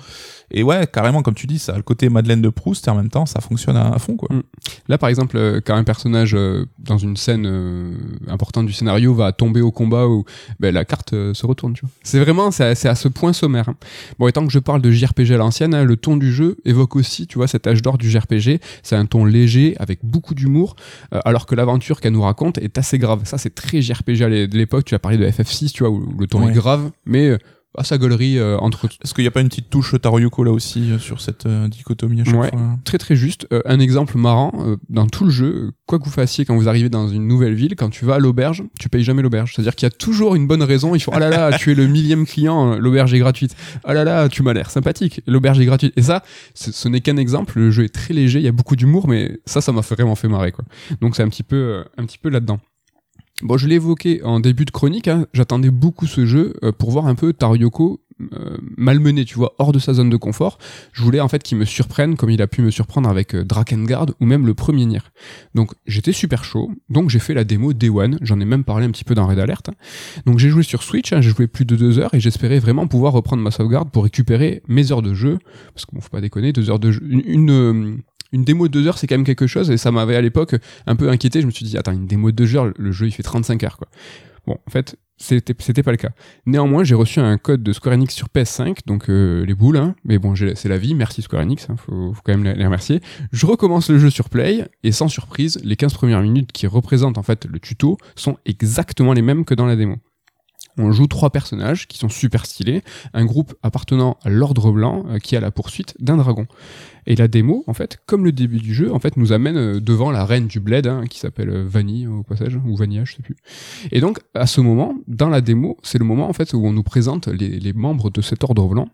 [0.52, 2.96] Et ouais, carrément, comme tu dis, ça a le côté Madeleine de Proust et en
[2.96, 4.30] même temps, ça fonctionne à, fond, quoi.
[4.36, 4.42] Mm.
[4.88, 6.36] Là, par exemple, euh, quand un personnage
[6.78, 7.48] dans une scène
[8.28, 10.26] importante du scénario va tomber au combat où
[10.60, 11.92] ben, la carte se retourne, tu vois.
[12.04, 13.70] C'est vraiment, c'est à, à, ce point sommaire.
[13.70, 13.76] Hein.
[14.18, 16.58] Bon, et tant que je parle de JRPG à l'ancienne, hein, le ton du jeu
[16.66, 18.60] évoque aussi, tu vois, cette d'or du JRPG.
[18.84, 20.76] C'est un ton léger, avec beaucoup d'humour,
[21.14, 23.22] euh, alors que l'aventure qu'elle nous raconte est assez grave.
[23.24, 24.86] Ça, c'est très JRPG de l'époque.
[24.86, 27.38] Tu as parlé de FF6, tu vois, où le ton est grave, mais euh,
[27.78, 28.86] à sa gaulerie euh, entre.
[28.86, 31.68] Est-ce qu'il n'y a pas une petite touche Taroyuko là aussi euh, sur cette euh,
[31.68, 32.52] dichotomie à chaque ouais,
[32.84, 33.48] Très très juste.
[33.66, 34.52] un exemple marrant
[34.90, 37.76] dans tout le jeu, quoi que vous fassiez quand vous arrivez dans une nouvelle ville,
[37.76, 39.54] quand tu vas à l'auberge, tu payes jamais l'auberge.
[39.54, 40.96] C'est-à-dire qu'il y a toujours une bonne raison.
[40.96, 43.56] Il faut ah là là, tu es le millième client, l'auberge est gratuite.
[43.84, 45.94] Ah là là, tu m'as l'air sympathique, l'auberge est gratuite.
[45.96, 46.24] Et ça,
[46.56, 47.60] ce n'est qu'un exemple.
[47.60, 50.16] Le jeu est très léger, il y a beaucoup d'humour, mais ça, ça m'a vraiment
[50.16, 50.66] fait marrer quoi.
[51.02, 52.60] Donc c'est un petit peu, un petit peu là-dedans.
[53.42, 56.92] Bon, je l'ai évoqué en début de chronique, hein, j'attendais beaucoup ce jeu euh, pour
[56.92, 58.02] voir un peu Taryoko
[58.34, 60.58] euh, malmené, tu vois, hors de sa zone de confort.
[60.92, 63.46] Je voulais en fait qu'il me surprenne comme il a pu me surprendre avec euh,
[63.46, 65.00] Drakengard ou même le premier Nier.
[65.56, 68.86] Donc j'étais super chaud, donc j'ai fait la démo Day One, j'en ai même parlé
[68.86, 69.70] un petit peu dans Red Alert.
[70.26, 72.88] Donc j'ai joué sur Switch, hein, j'ai joué plus de deux heures et j'espérais vraiment
[72.88, 75.40] pouvoir reprendre ma sauvegarde pour récupérer mes heures de jeu,
[75.74, 78.02] parce qu'on faut pas déconner, deux heures de jeu, une une
[78.34, 80.56] démo de deux heures, c'est quand même quelque chose, et ça m'avait à l'époque
[80.88, 81.42] un peu inquiété.
[81.42, 83.64] Je me suis dit, attends, une démo de deux heures, le jeu il fait 35
[83.64, 83.88] heures, quoi.
[84.48, 86.12] Bon, en fait, c'était c'était pas le cas.
[86.46, 89.96] Néanmoins, j'ai reçu un code de Square Enix sur PS5, donc euh, les boules, hein.
[90.06, 93.02] mais bon, c'est la vie, merci Square Enix, hein, faut, faut, quand même les remercier.
[93.32, 97.18] Je recommence le jeu sur Play, et sans surprise, les 15 premières minutes qui représentent
[97.18, 99.98] en fait le tuto sont exactement les mêmes que dans la démo.
[100.82, 105.20] On joue trois personnages qui sont super stylés, un groupe appartenant à l'Ordre Blanc euh,
[105.20, 106.48] qui à la poursuite d'un dragon.
[107.06, 109.80] Et la démo, en fait, comme le début du jeu, en fait, nous amène euh,
[109.82, 113.16] devant la reine du bled, hein, qui s'appelle euh, Vanille au passage, ou Vanilla, je
[113.16, 113.36] sais plus.
[113.92, 116.72] Et donc, à ce moment, dans la démo, c'est le moment en fait où on
[116.72, 118.88] nous présente les membres de cet Ordre Blanc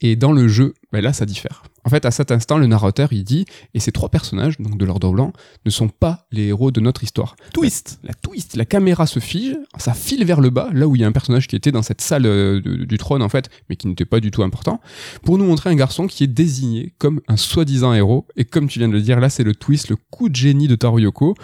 [0.00, 1.62] et dans le jeu, ben là, ça diffère.
[1.84, 4.84] En fait, à cet instant, le narrateur, il dit, et ces trois personnages, donc de
[4.84, 5.32] l'ordre blanc,
[5.64, 7.36] ne sont pas les héros de notre histoire.
[7.52, 11.00] Twist La, twist La caméra se fige, ça file vers le bas, là où il
[11.00, 13.76] y a un personnage qui était dans cette salle euh, du trône, en fait, mais
[13.76, 14.80] qui n'était pas du tout important,
[15.22, 18.26] pour nous montrer un garçon qui est désigné comme un soi-disant héros.
[18.36, 20.68] Et comme tu viens de le dire, là, c'est le twist, le coup de génie
[20.68, 21.34] de Taroyoko.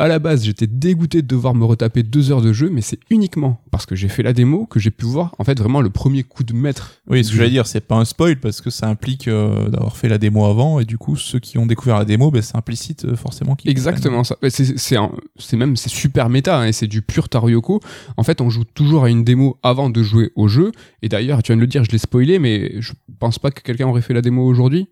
[0.00, 2.98] À la base, j'étais dégoûté de devoir me retaper deux heures de jeu, mais c'est
[3.10, 5.90] uniquement parce que j'ai fait la démo que j'ai pu voir en fait vraiment le
[5.90, 7.02] premier coup de maître.
[7.06, 9.98] Oui, ce que j'allais dire, c'est pas un spoil parce que ça implique euh, d'avoir
[9.98, 12.56] fait la démo avant et du coup, ceux qui ont découvert la démo, ben, c'est
[12.56, 14.36] implicite euh, forcément qu'ils Exactement ça.
[14.42, 17.80] Ouais, C'est même c'est super méta hein, et c'est du pur Taryoko.
[18.16, 20.72] En fait, on joue toujours à une démo avant de jouer au jeu.
[21.02, 23.60] Et d'ailleurs, tu viens de le dire, je l'ai spoilé, mais je pense pas que
[23.60, 24.88] quelqu'un aurait fait la démo aujourd'hui.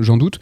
[0.00, 0.40] J'en doute.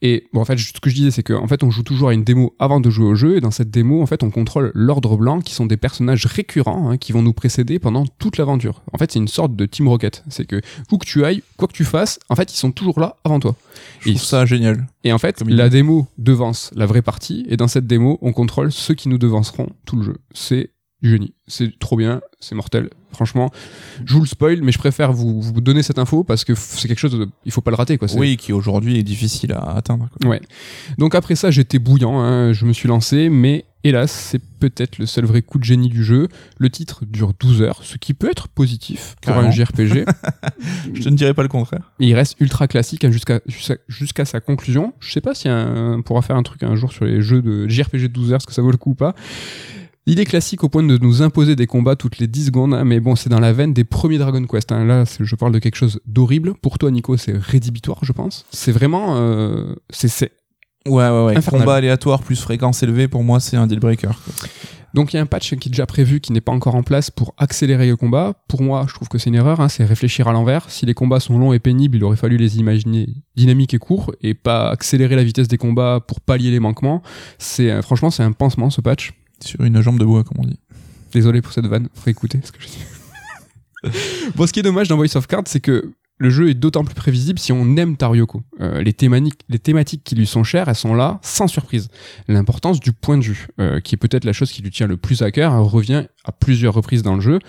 [0.00, 2.14] Et bon, en fait, ce que je disais, c'est qu'en fait, on joue toujours à
[2.14, 3.36] une démo avant de jouer au jeu.
[3.36, 6.90] Et dans cette démo, en fait, on contrôle l'ordre blanc, qui sont des personnages récurrents,
[6.90, 8.82] hein, qui vont nous précéder pendant toute l'aventure.
[8.92, 10.24] En fait, c'est une sorte de Team Rocket.
[10.28, 10.60] C'est que
[10.90, 13.40] où que tu ailles, quoi que tu fasses, en fait, ils sont toujours là avant
[13.40, 13.54] toi.
[14.00, 14.86] Je trouve ça génial.
[15.04, 18.32] Et en fait, Comme la démo devance la vraie partie, et dans cette démo, on
[18.32, 20.16] contrôle ceux qui nous devanceront tout le jeu.
[20.32, 20.70] C'est
[21.02, 21.34] du génie.
[21.46, 22.90] C'est trop bien, c'est mortel.
[23.12, 23.50] Franchement,
[24.04, 26.88] je vous le spoil, mais je préfère vous, vous donner cette info parce que c'est
[26.88, 28.08] quelque chose, de, il faut pas le rater, quoi.
[28.16, 30.08] Oui, qui aujourd'hui est difficile à atteindre.
[30.18, 30.30] quoi.
[30.30, 30.40] Ouais.
[30.98, 35.06] Donc après ça, j'étais bouillant, hein, je me suis lancé, mais hélas, c'est peut-être le
[35.06, 36.28] seul vrai coup de génie du jeu.
[36.58, 39.48] Le titre dure 12 heures, ce qui peut être positif pour Carrément.
[39.48, 40.04] un JRPG.
[40.94, 41.90] Je ne dirais pas le contraire.
[42.00, 43.40] Et il reste ultra classique hein, jusqu'à
[43.88, 44.92] jusqu'à sa conclusion.
[45.00, 47.42] Je sais pas si un- on pourra faire un truc un jour sur les jeux
[47.42, 49.14] de JRPG de 12 heures, est-ce que ça vaut le coup ou pas.
[50.06, 52.84] Il est classique au point de nous imposer des combats toutes les 10 secondes, hein,
[52.84, 54.72] mais bon, c'est dans la veine des premiers Dragon Quest.
[54.72, 54.84] hein.
[54.84, 56.54] Là, je parle de quelque chose d'horrible.
[56.60, 58.44] Pour toi, Nico, c'est rédhibitoire, je pense.
[58.50, 59.16] C'est vraiment...
[59.16, 60.32] euh, c'est- c'est
[60.86, 61.36] Ouais, ouais, ouais.
[61.36, 61.60] Infernal.
[61.60, 64.08] Combat aléatoire plus fréquence élevée, pour moi, c'est un deal breaker.
[64.08, 64.34] quoi.
[64.94, 66.82] Donc il y a un patch qui est déjà prévu, qui n'est pas encore en
[66.82, 68.34] place pour accélérer le combat.
[68.48, 70.68] Pour moi, je trouve que c'est une erreur, hein, c'est réfléchir à l'envers.
[70.68, 74.12] Si les combats sont longs et pénibles, il aurait fallu les imaginer dynamiques et courts
[74.20, 77.02] et pas accélérer la vitesse des combats pour pallier les manquements.
[77.38, 79.14] C'est euh, franchement c'est un pansement ce patch.
[79.44, 80.60] Sur une jambe de bois, comme on dit.
[81.12, 82.78] Désolé pour cette vanne, faut écouter ce que je dis.
[84.34, 86.84] bon, ce qui est dommage dans Voice of Cards, c'est que le jeu est d'autant
[86.84, 88.42] plus prévisible si on aime Taryoko.
[88.60, 91.88] Euh, les, thémaniques, les thématiques qui lui sont chères, elles sont là, sans surprise.
[92.28, 94.96] L'importance du point de vue, euh, qui est peut-être la chose qui lui tient le
[94.96, 97.40] plus à cœur, revient à plusieurs reprises dans le jeu.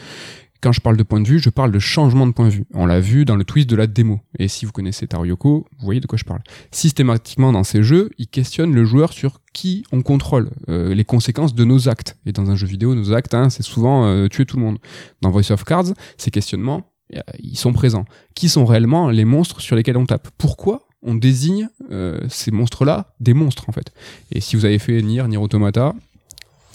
[0.63, 2.65] Quand je parle de point de vue, je parle de changement de point de vue.
[2.73, 4.21] On l'a vu dans le twist de la démo.
[4.39, 6.39] Et si vous connaissez Taryoko, vous voyez de quoi je parle.
[6.71, 11.53] Systématiquement dans ces jeux, il questionne le joueur sur qui on contrôle, euh, les conséquences
[11.53, 12.17] de nos actes.
[12.25, 14.77] Et dans un jeu vidéo, nos actes, hein, c'est souvent euh, tuer tout le monde.
[15.21, 18.05] Dans Voice of Cards, ces questionnements, euh, ils sont présents.
[18.33, 20.29] Qui sont réellement les monstres sur lesquels on tape?
[20.37, 23.91] Pourquoi on désigne euh, ces monstres-là des monstres en fait?
[24.31, 25.93] Et si vous avez fait Nier, Nier Automata,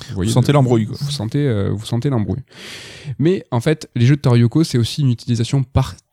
[0.08, 0.86] vous, voyez Vous sentez l'embrouille.
[0.86, 2.42] Vous sentez, euh, vous sentez l'embrouille.
[3.18, 5.62] Mais en fait, les jeux de Taryoko, c'est aussi une utilisation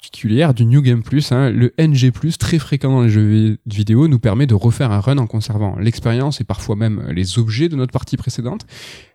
[0.09, 1.31] particulière du New Game Plus.
[1.31, 1.49] hein.
[1.49, 5.17] Le NG+, très fréquent dans les jeux vi- vidéo, nous permet de refaire un run
[5.17, 8.67] en conservant l'expérience et parfois même les objets de notre partie précédente.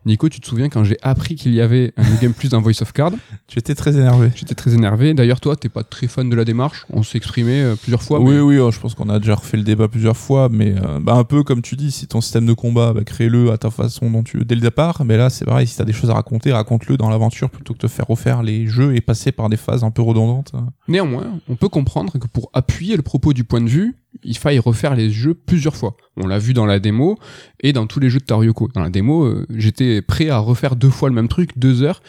[0.05, 2.61] Nico, tu te souviens quand j'ai appris qu'il y avait un New Game Plus dans
[2.61, 3.13] Voice of Card?
[3.47, 4.31] Tu étais très énervé.
[4.35, 5.13] J'étais très énervé.
[5.15, 6.87] D'ailleurs, toi, t'es pas très fan de la démarche.
[6.91, 8.21] On s'est exprimé euh, plusieurs fois.
[8.21, 10.75] oui, mais- oui, oh, je pense qu'on a déjà refait le débat plusieurs fois, mais
[10.77, 13.59] euh, bah, un peu comme tu dis, si ton système de combat, bah, crée-le à
[13.59, 15.03] ta façon dont tu veux dès le départ.
[15.05, 17.79] Mais là, c'est pareil, si t'as des choses à raconter, raconte-le dans l'aventure plutôt que
[17.81, 20.53] de faire refaire les jeux et passer par des phases un peu redondantes.
[20.89, 24.59] Néanmoins, on peut comprendre que pour appuyer le propos du point de vue, il faille
[24.59, 25.97] refaire les jeux plusieurs fois.
[26.17, 27.19] On l'a vu dans la démo
[27.61, 28.69] et dans tous les jeux de Taryoko.
[28.75, 32.03] Dans la démo, euh, j'étais prêt à refaire deux fois le même truc, deux heures.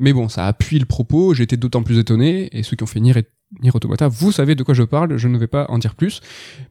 [0.00, 3.00] Mais bon, ça appuie le propos, j'étais d'autant plus étonné, et ceux qui ont fait
[3.00, 3.14] Nier,
[3.62, 6.20] Nier Automata, vous savez de quoi je parle, je ne vais pas en dire plus.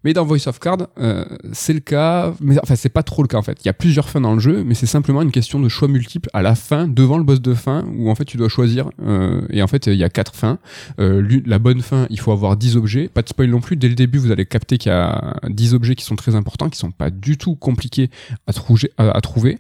[0.04, 3.28] Mais dans Voice of Card, euh, c'est le cas, mais enfin c'est pas trop le
[3.28, 3.58] cas en fait.
[3.64, 5.88] Il y a plusieurs fins dans le jeu, mais c'est simplement une question de choix
[5.88, 8.90] multiples à la fin, devant le boss de fin, où en fait tu dois choisir,
[9.02, 10.60] euh, et en fait il y a quatre fins.
[11.00, 13.08] Euh, la bonne fin, il faut avoir 10 objets.
[13.08, 13.76] Pas de spoil non plus.
[13.76, 16.70] Dès le début, vous allez capter qu'il y a 10 objets qui sont très importants,
[16.70, 18.12] qui sont pas du tout compliqués
[18.46, 18.52] à,
[18.98, 19.58] à, à trouver.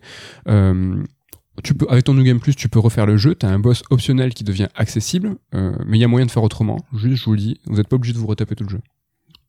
[1.64, 3.34] Tu peux, avec ton New Game Plus, tu peux refaire le jeu.
[3.36, 6.44] T'as un boss optionnel qui devient accessible, euh, mais il y a moyen de faire
[6.44, 6.78] autrement.
[6.94, 8.80] Juste, je vous le dis, vous n'êtes pas obligé de vous retaper tout le jeu.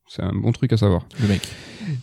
[0.07, 1.07] C'est un bon truc à savoir.
[1.21, 1.43] Le mec.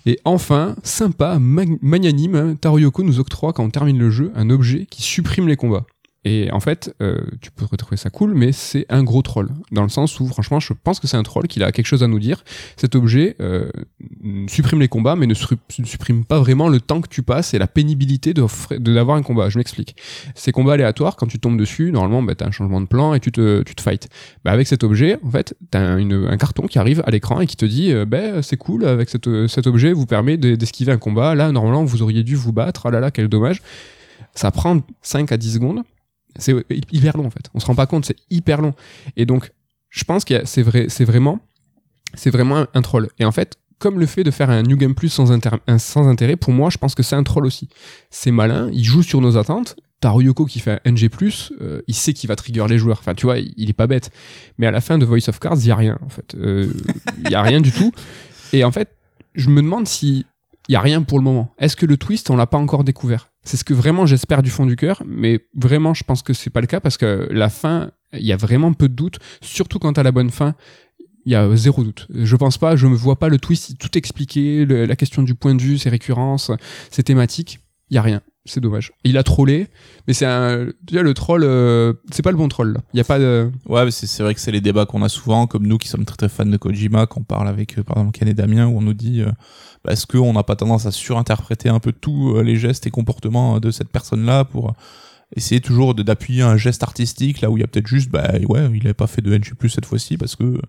[0.06, 4.50] Et enfin, sympa, mag- magnanime, hein, Taroyoko nous octroie quand on termine le jeu un
[4.52, 5.86] objet qui supprime les combats.
[6.28, 9.50] Et en fait, euh, tu peux trouver ça cool, mais c'est un gros troll.
[9.72, 12.02] Dans le sens où, franchement, je pense que c'est un troll, qu'il a quelque chose
[12.02, 12.44] à nous dire.
[12.78, 13.70] Cet objet euh,
[14.48, 15.46] supprime les combats, mais ne, su-
[15.78, 19.50] ne supprime pas vraiment le temps que tu passes et la pénibilité d'avoir un combat.
[19.50, 19.96] Je m'explique.
[20.34, 23.20] Ces combats aléatoires, quand tu tombes dessus, normalement, bah, t'as un changement de plan et
[23.20, 24.10] tu te, tu te fights.
[24.44, 27.46] Bah, avec cet objet, en fait, t'as un, un carton qui arrive à l'écran et
[27.46, 30.92] qui te dit, euh, bah, c'est cool, avec cette, cet objet, vous permet de- d'esquiver
[30.92, 31.36] un combat.
[31.36, 32.88] Là, normalement, vous auriez dû vous battre.
[32.88, 33.62] Ah là là, quel dommage.
[34.34, 35.84] Ça prend 5 à 10 secondes.
[36.38, 36.54] C'est
[36.92, 37.50] hyper long, en fait.
[37.54, 38.74] On se rend pas compte, c'est hyper long.
[39.16, 39.52] Et donc,
[39.90, 41.40] je pense que c'est vrai, c'est vraiment,
[42.14, 43.10] c'est vraiment un, troll.
[43.20, 45.28] Et en fait, comme le fait de faire un New Game Plus sans,
[45.78, 47.70] sans intérêt, pour moi, je pense que c'est un troll aussi.
[48.10, 49.76] C'est malin, il joue sur nos attentes.
[50.02, 51.10] Taroyoko qui fait un NG+,
[51.62, 53.00] euh, il sait qu'il va trigger les joueurs.
[53.00, 54.12] Enfin, tu vois, il, est pas bête.
[54.58, 56.36] Mais à la fin de Voice of Cards, il y a rien, en fait.
[56.36, 56.72] Euh,
[57.24, 57.92] Il y a rien du tout.
[58.54, 58.96] Et en fait,
[59.34, 60.26] je me demande si
[60.68, 61.54] il y a rien pour le moment.
[61.58, 63.30] Est-ce que le twist, on l'a pas encore découvert?
[63.46, 66.50] C'est ce que vraiment j'espère du fond du cœur, mais vraiment je pense que c'est
[66.50, 69.80] pas le cas parce que la fin, il y a vraiment peu de doutes, surtout
[69.80, 70.56] quand à la bonne fin,
[71.26, 72.08] il y a zéro doute.
[72.10, 75.56] Je pense pas, je me vois pas le twist tout expliqué, la question du point
[75.56, 76.52] de vue, ses récurrences,
[76.92, 78.22] ses thématiques, il y a rien.
[78.48, 78.92] C'est dommage.
[79.04, 79.68] Il a trollé,
[80.08, 82.78] mais c'est un, tu vois, le troll, euh, c'est pas le bon troll.
[82.94, 85.48] Il y a pas de, Ouais, c'est vrai que c'est les débats qu'on a souvent,
[85.48, 88.18] comme nous qui sommes très très fans de Kojima, qu'on parle avec euh, par exemple
[88.18, 89.32] Ken et Damien, où on nous dit euh,
[89.84, 92.92] bah, est-ce qu'on n'a pas tendance à surinterpréter un peu tous euh, les gestes et
[92.92, 94.76] comportements de cette personne-là pour
[95.36, 98.70] essayer toujours d'appuyer un geste artistique là où il y a peut-être juste bah ouais
[98.76, 100.62] il avait pas fait de NG+ cette fois-ci parce que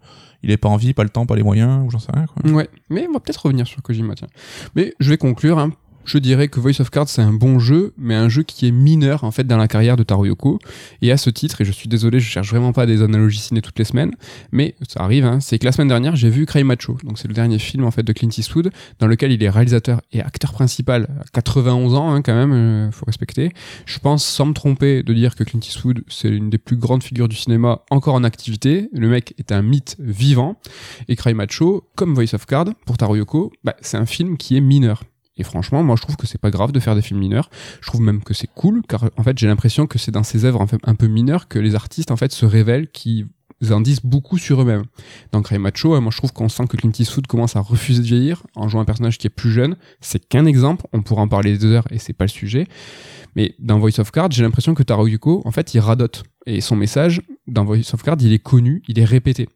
[0.42, 2.50] il avait pas envie, pas le temps, pas les moyens ou j'en sais rien quoi.
[2.50, 4.29] Ouais, mais on va peut-être revenir sur Kojima, tiens.
[4.74, 5.72] Mais je vais conclure, hein.
[6.06, 8.70] Je dirais que Voice of Cards c'est un bon jeu, mais un jeu qui est
[8.70, 10.60] mineur en fait dans la carrière de Taro Yoko.
[11.02, 13.60] Et à ce titre, et je suis désolé, je cherche vraiment pas des analogies ciné
[13.60, 14.12] toutes les semaines,
[14.52, 17.26] mais ça arrive, hein, c'est que la semaine dernière j'ai vu Cry Macho, donc c'est
[17.26, 20.52] le dernier film en fait de Clint Eastwood, dans lequel il est réalisateur et acteur
[20.52, 23.52] principal à 91 ans hein, quand même, euh, faut respecter.
[23.84, 27.02] Je pense sans me tromper de dire que Clint Eastwood c'est une des plus grandes
[27.02, 28.88] figures du cinéma encore en activité.
[28.92, 30.56] Le mec est un mythe vivant.
[31.08, 34.56] Et Cry Macho, comme Voice of Card, pour Taro Yoko, bah, c'est un film qui
[34.56, 35.02] est mineur.
[35.37, 37.51] Et franchement, moi je trouve que c'est pas grave de faire des films mineurs.
[37.81, 40.44] Je trouve même que c'est cool, car en fait j'ai l'impression que c'est dans ces
[40.44, 43.27] œuvres un peu mineures que les artistes en fait se révèlent, qui
[43.70, 44.85] en disent beaucoup sur eux-mêmes.
[45.33, 48.03] Dans Cry Macho, euh, moi je trouve qu'on sent que Clint Eastwood commence à refuser
[48.03, 49.77] de vieillir en jouant un personnage qui est plus jeune.
[50.01, 52.66] C'est qu'un exemple, on pourra en parler des heures et c'est pas le sujet.
[53.35, 56.25] Mais dans Voice of Card, j'ai l'impression que Taro Yuko, en fait, il radote.
[56.46, 59.49] Et son message, dans Voice of Card, il est connu, il est répété.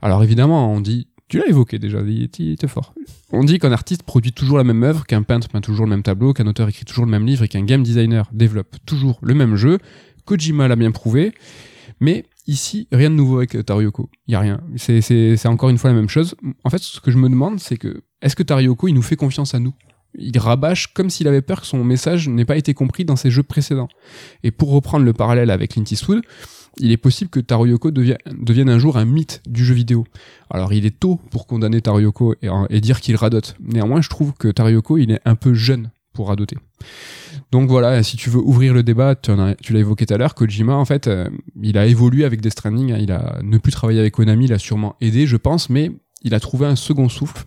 [0.00, 2.94] Alors évidemment, on dit, tu l'as évoqué déjà, il était fort.
[3.32, 6.02] On dit qu'un artiste produit toujours la même œuvre, qu'un peintre peint toujours le même
[6.02, 9.34] tableau, qu'un auteur écrit toujours le même livre et qu'un game designer développe toujours le
[9.34, 9.78] même jeu.
[10.24, 11.32] Kojima l'a bien prouvé.
[12.00, 14.08] Mais ici, rien de nouveau avec Taro Yoko.
[14.28, 14.60] Il y a rien.
[14.76, 16.34] C'est, encore une fois la même chose.
[16.62, 19.02] En fait, ce que je me demande, c'est que est-ce que Taro Yoko, il nous
[19.02, 19.74] fait confiance à nous?
[20.18, 23.30] Il rabâche comme s'il avait peur que son message n'ait pas été compris dans ses
[23.30, 23.88] jeux précédents.
[24.42, 26.22] Et pour reprendre le parallèle avec Clint Eastwood,
[26.78, 30.04] il est possible que Taro Yoko devienne, un jour un mythe du jeu vidéo.
[30.50, 32.34] Alors il est tôt pour condamner Taro Yoko
[32.70, 33.56] et, dire qu'il radote.
[33.60, 36.56] Néanmoins, je trouve que Taro Yoko, il est un peu jeune pour radoter.
[37.52, 40.74] Donc voilà, si tu veux ouvrir le débat, tu, l'as évoqué tout à l'heure, Kojima,
[40.74, 41.28] en fait, euh,
[41.62, 44.52] il a évolué avec Death Stranding, hein, il a ne plus travailler avec Konami, il
[44.52, 47.44] a sûrement aidé, je pense, mais il a trouvé un second souffle.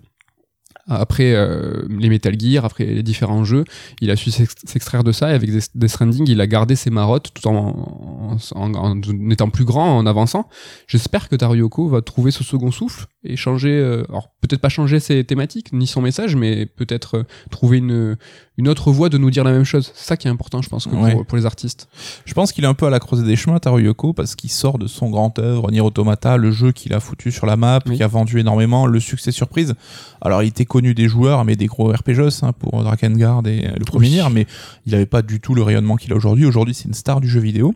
[0.89, 3.63] Après euh, les Metal Gear, après les différents jeux,
[4.02, 6.89] il a su s'ex- s'extraire de ça et avec Death Stranding, il a gardé ses
[6.89, 10.47] marottes tout en, en, en- en étant plus grand, en avançant.
[10.88, 14.69] J'espère que Taro Yoko va trouver ce second souffle et changer, euh, alors peut-être pas
[14.69, 18.17] changer ses thématiques ni son message, mais peut-être euh, trouver une,
[18.58, 19.91] une autre voie de nous dire la même chose.
[19.93, 21.12] C'est ça qui est important, je pense, que Ouais.
[21.12, 21.88] pour, pour les artistes.
[22.25, 24.49] Je pense qu'il est un peu à la croisée des chemins, Taro Yoko, parce qu'il
[24.49, 27.80] sort de son grand œuvre, Nier Automata, le jeu qu'il a foutu sur la map,
[27.86, 27.97] Oui.
[27.97, 29.75] qui a vendu énormément, le succès surprise.
[30.21, 33.71] Alors, il était connu des joueurs, mais des gros RPGos hein, pour Drakengard et euh,
[33.77, 34.13] le premier Oui.
[34.15, 34.45] Nier, mais
[34.85, 36.45] il n'avait pas du tout le rayonnement qu'il a aujourd'hui.
[36.45, 37.73] Aujourd'hui, c'est une star du jeu vidéo.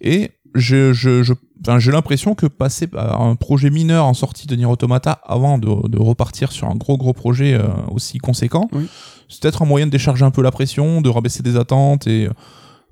[0.00, 4.46] Et je, je, je, enfin, j'ai l'impression que passer par un projet mineur en sortie
[4.46, 8.68] de Nier Automata avant de, de repartir sur un gros gros projet euh, aussi conséquent,
[8.72, 8.86] Oui.
[9.28, 12.28] c'est peut-être un moyen de décharger un peu la pression, de rabaisser des attentes et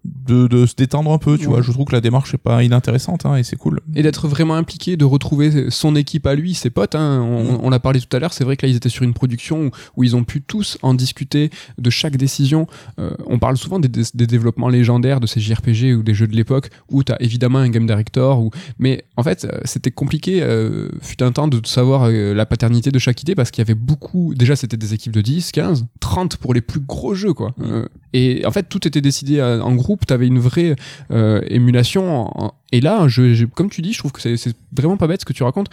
[0.04, 1.52] de, de se détendre un peu, tu Ouais.
[1.54, 1.62] vois.
[1.62, 3.80] Je trouve que la démarche est pas inintéressante hein, et c'est cool.
[3.94, 6.94] Et d'être vraiment impliqué, de retrouver son équipe à lui, ses potes.
[6.94, 7.20] Hein.
[7.22, 7.58] On, Mm.
[7.62, 9.66] on l'a parlé tout à l'heure, c'est vrai que là, ils étaient sur une production
[9.66, 12.66] où, où ils ont pu tous en discuter de chaque décision.
[12.98, 16.26] Euh, on parle souvent des, des- des développements légendaires de ces JRPG ou des jeux
[16.26, 18.40] de l'époque où tu as évidemment un game director.
[18.40, 18.50] Ou...
[18.78, 22.90] Mais en fait, euh, c'était compliqué, euh, fut un temps, de savoir euh, la paternité
[22.90, 24.34] de chaque idée parce qu'il y avait beaucoup.
[24.34, 27.50] Déjà, c'était des équipes de 10, 15, 30 pour les plus gros jeux, quoi.
[27.58, 27.62] Mm.
[27.64, 27.84] Euh,
[28.14, 29.91] et en fait, tout était décidé en groupe.
[30.06, 30.76] T'avais une vraie
[31.10, 32.30] euh, émulation.
[32.72, 35.24] Et là, je, je- comme tu dis, je trouve que c'est vraiment pas bête ce
[35.26, 35.68] que tu racontes.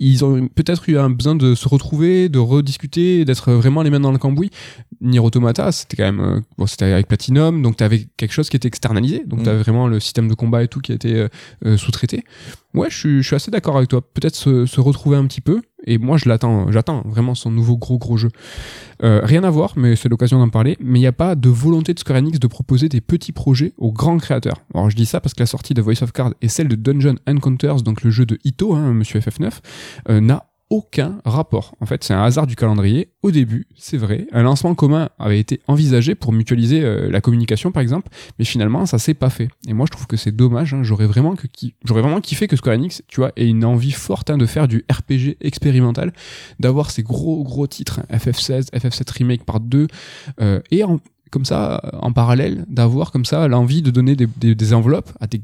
[0.00, 3.98] Ils ont peut-être eu un besoin de se retrouver, de rediscuter, d'être vraiment les mains
[3.98, 4.50] dans le cambouis.
[5.00, 8.56] Nier Automata, c'était quand même, euh, bon, c'était avec Platinum, donc t'avais quelque chose qui
[8.56, 9.42] était externalisé, donc Mm.
[9.42, 11.28] t'avais vraiment le système de combat et tout qui a été euh,
[11.66, 12.22] euh, sous-traité.
[12.78, 14.00] Ouais, je suis, assez d'accord avec toi.
[14.00, 15.62] Peut-être se, se retrouver un petit peu.
[15.84, 18.30] Et moi, je l'attends, j'attends vraiment son nouveau gros gros jeu.
[19.02, 20.76] Euh, rien à voir, mais c'est l'occasion d'en parler.
[20.80, 23.72] Mais il n'y a pas de volonté de Square Enix de proposer des petits projets
[23.78, 24.62] aux grands créateurs.
[24.74, 26.76] Alors je dis ça parce que la sortie de Voice of Card et celle de
[26.76, 29.50] Dungeon Encounters, donc le jeu de Ito, hein, Monsieur FF9,
[30.10, 31.74] euh, n'a aucun rapport.
[31.80, 33.08] En fait, c'est un hasard du calendrier.
[33.22, 37.72] Au début, c'est vrai, un lancement commun avait été envisagé pour mutualiser euh, la communication,
[37.72, 39.48] par exemple, mais finalement, ça s'est pas fait.
[39.66, 40.74] Et moi, je trouve que c'est dommage.
[40.74, 40.82] hein.
[40.82, 41.46] J'aurais vraiment que
[41.84, 44.68] j'aurais vraiment kiffé que Square Enix, tu vois, ait une envie forte hein, de faire
[44.68, 46.12] du RPG expérimental,
[46.60, 49.86] d'avoir ces gros gros titres, hein, FF16, FF7 remake par deux,
[50.40, 50.98] euh, et en
[51.30, 55.26] comme ça, en parallèle, d'avoir comme ça l'envie de donner des, des- des enveloppes à
[55.26, 55.40] des,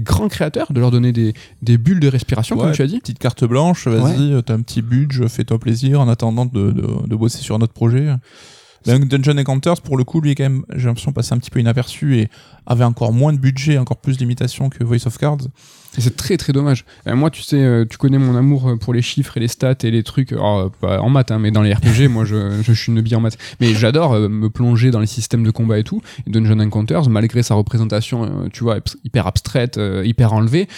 [0.00, 1.32] grands créateurs, de leur donner des,
[1.78, 2.98] bulles de respiration, comme tu as dit.
[3.00, 6.86] Petite carte blanche, vas-y, euh, t'as un petit budget, fais-toi plaisir en attendant de, de,
[7.06, 8.08] de bosser sur un autre projet.
[8.86, 11.60] Ben, Dungeon Encounters, pour le coup, lui, quand même, j'ai l'impression passer un petit peu
[11.60, 12.28] inaperçu et
[12.66, 15.48] avait encore moins de budget, encore plus de limitations que Voice of Cards.
[15.98, 16.84] Et c'est très très dommage.
[17.06, 19.48] Euh, moi, tu sais, euh, tu connais mon amour euh, pour les chiffres et les
[19.48, 22.62] stats et les trucs, alors, pas en maths, hein, mais dans les RPG, moi, je,
[22.62, 23.36] je suis une bille en maths.
[23.60, 26.00] Mais j'adore euh, me plonger dans les systèmes de combat et tout.
[26.26, 30.68] Et Dungeon Encounters, malgré sa représentation, tu vois, hyper abstraite, hyper enlevée,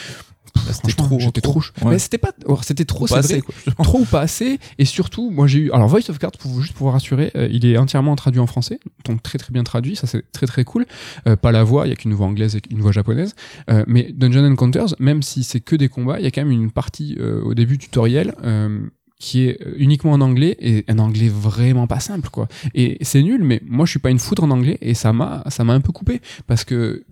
[0.73, 1.91] C'était franchement, trop, j'étais trop, Ouais.
[1.93, 3.41] mais c'était pas oh, c'était trop c'est vrai.
[3.43, 4.59] quoi, trop ou pas assez.
[4.79, 7.49] Et surtout moi j'ai eu alors Voice of Cards pour juste pour vous rassurer euh,
[7.51, 8.81] il est entièrement traduit en français.
[9.05, 9.95] Donc très très bien traduit.
[9.97, 10.87] Ça c'est très très cool.
[11.27, 13.35] Euh, pas la voix il y a qu'une voix anglaise et une voix japonaise.
[13.71, 16.51] Euh, mais Dungeon Encounters même si c'est que des combats il y a quand même
[16.51, 18.81] une partie euh, au début tutoriel euh,
[19.21, 22.49] qui est uniquement en anglais et un anglais vraiment pas simple quoi.
[22.75, 25.45] Et c'est nul mais moi je suis pas une foudre en anglais et ça m'a
[25.49, 27.05] ça m'a un peu coupé parce que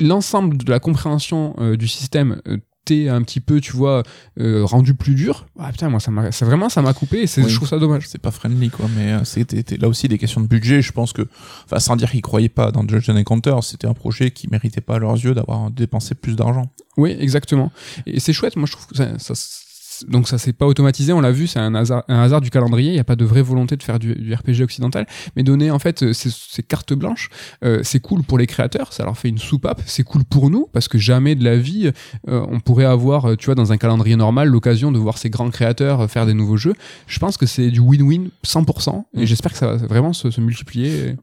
[0.00, 2.56] l'ensemble de la compréhension euh, du système euh,
[2.92, 4.02] un petit peu tu vois
[4.38, 5.46] euh, rendu plus dur.
[5.58, 7.48] Ah putain moi ça m'a ça vraiment ça m'a coupé et c'est Oui.
[7.50, 8.06] je trouve ça dommage.
[8.08, 10.82] C'est pas friendly quoi mais euh, c'était c'était là aussi des questions de budget.
[10.82, 11.22] Je pense que
[11.64, 14.96] enfin sans dire qu'ils croyaient pas dans Dungeon Encounter c'était un projet qui méritait pas
[14.96, 16.70] à leurs yeux d'avoir dépensé plus d'argent.
[16.96, 17.72] Oui exactement.
[18.06, 18.56] Et c'est chouette.
[18.56, 19.34] Moi je trouve que ça, ça
[20.08, 22.90] donc ça s'est pas automatisé, on l'a vu, c'est un hasard, un hasard du calendrier.
[22.90, 25.70] Il n'y a pas de vraie volonté de faire du, du RPG occidental, mais donner
[25.70, 27.30] en fait ces, ces cartes blanches,
[27.64, 29.82] euh, c'est cool pour les créateurs, ça leur fait une soupape.
[29.86, 31.90] C'est cool pour nous parce que jamais de la vie
[32.28, 35.30] euh, on pourrait avoir, euh, tu vois, dans un calendrier normal, l'occasion de voir ces
[35.30, 36.74] grands créateurs faire des nouveaux jeux.
[37.06, 40.40] Je pense que c'est du win-win 100%, et j'espère que ça va vraiment se, se
[40.40, 41.16] multiplier.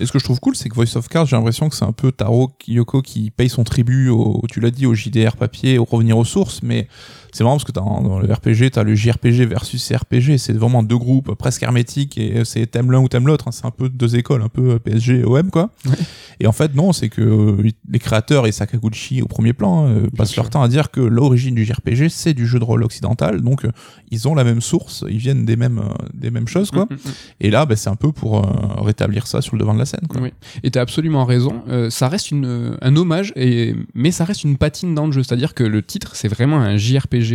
[0.00, 1.84] et ce que je trouve cool c'est que Voice of Cards j'ai l'impression que c'est
[1.84, 5.78] un peu Taro Kyoko qui paye son tribut au tu l'as dit au JDR papier
[5.78, 6.88] au revenir aux sources mais
[7.36, 10.96] c'est marrant parce que dans, le RPG t'as le JRPG versus CRPG c'est vraiment deux
[10.96, 13.52] groupes presque hermétiques et c'est t'aimes l'un ou t'aimes l'autre hein.
[13.52, 15.92] c'est un peu deux écoles un peu PSG et OM quoi Ouais.
[16.40, 20.06] et en fait non c'est que euh, les créateurs et Sakaguchi au premier plan euh,
[20.16, 20.42] passent sûr.
[20.42, 23.64] leur temps à dire que l'origine du JRPG c'est du jeu de rôle occidental donc
[23.64, 23.70] euh,
[24.10, 26.94] ils ont la même source ils viennent des mêmes euh, des mêmes choses quoi Mm,
[26.94, 27.12] mm, mm.
[27.40, 29.86] et là bah, c'est un peu pour euh, rétablir ça sur le devant de la
[29.86, 30.20] scène quoi.
[30.20, 30.32] Oui.
[30.62, 31.62] Et t'as absolument raison.
[31.68, 35.22] Euh, ça reste une, un hommage, et, mais ça reste une patine dans le jeu.
[35.22, 37.25] C'est-à-dire que le titre, c'est vraiment un JRPG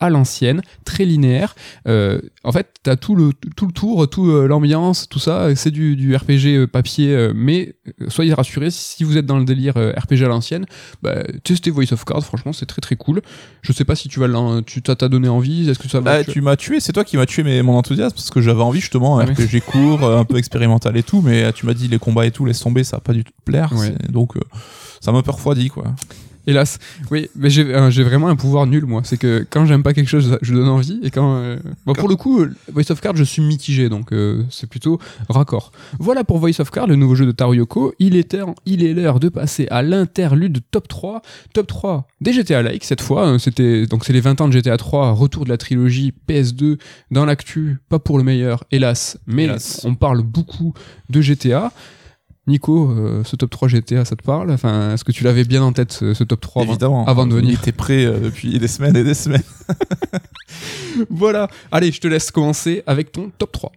[0.00, 1.54] à l'ancienne, très linéaire.
[1.88, 5.54] Euh, en fait, t'as tout le, tout le tour, tout euh, l'ambiance, tout ça.
[5.56, 9.38] C'est du, du RPG euh, papier, euh, mais euh, soyez rassurés, si vous êtes dans
[9.38, 10.66] le délire euh, RPG à l'ancienne,
[11.02, 12.24] bah, testez Voice of Cards.
[12.24, 13.22] Franchement, c'est très très cool.
[13.62, 14.28] Je sais pas si tu vas
[14.66, 15.68] tu t'as donné envie.
[15.70, 17.76] Est-ce que ça va Bah, tu m'as tué, c'est toi qui m'as tué mes- mon
[17.76, 19.24] enthousiasme parce que j'avais envie justement un.
[19.26, 22.26] RPG court, euh, un peu expérimental et tout, mais euh, tu m'as dit les combats
[22.26, 23.72] et tout, laisse tomber, ça va pas du tout te plaire.
[23.74, 23.94] Ouais.
[24.10, 24.40] Donc euh,
[25.00, 25.94] ça m'a un peu refroidi quoi.
[26.46, 26.78] Hélas,
[27.10, 29.00] oui, mais j'ai euh, j'ai vraiment un pouvoir nul moi.
[29.04, 32.08] C'est que quand j'aime pas quelque chose, je donne envie, et quand euh, bon, pour
[32.08, 35.72] le coup, euh, Voice of Card, je suis mitigé, donc euh, c'est plutôt raccord.
[35.98, 37.94] Voilà pour Voice of Card, le nouveau jeu de Taro Yoko.
[37.98, 41.22] Il est temps- il est l'heure de passer à l'interlude top 3,
[41.54, 43.26] top 3 des GTA like cette fois.
[43.26, 46.78] hein, C'était donc c'est les 20 ans de GTA 3, retour de la trilogie PS2
[47.10, 49.80] dans l'actu, pas pour le meilleur, hélas, mais Hélas.
[49.84, 50.74] on parle beaucoup
[51.08, 51.72] de GTA.
[52.46, 54.50] Nico, euh, ce top 3 GTA, ça te parle?
[54.50, 57.06] Enfin, est-ce que tu l'avais bien en tête ce, ce top 3 avant- Évidemment.
[57.06, 57.58] avant de Il venir?
[57.58, 59.42] était prêt euh, depuis des semaines et des semaines.
[61.10, 61.48] Voilà.
[61.72, 63.72] Allez, je te laisse commencer avec ton top 3.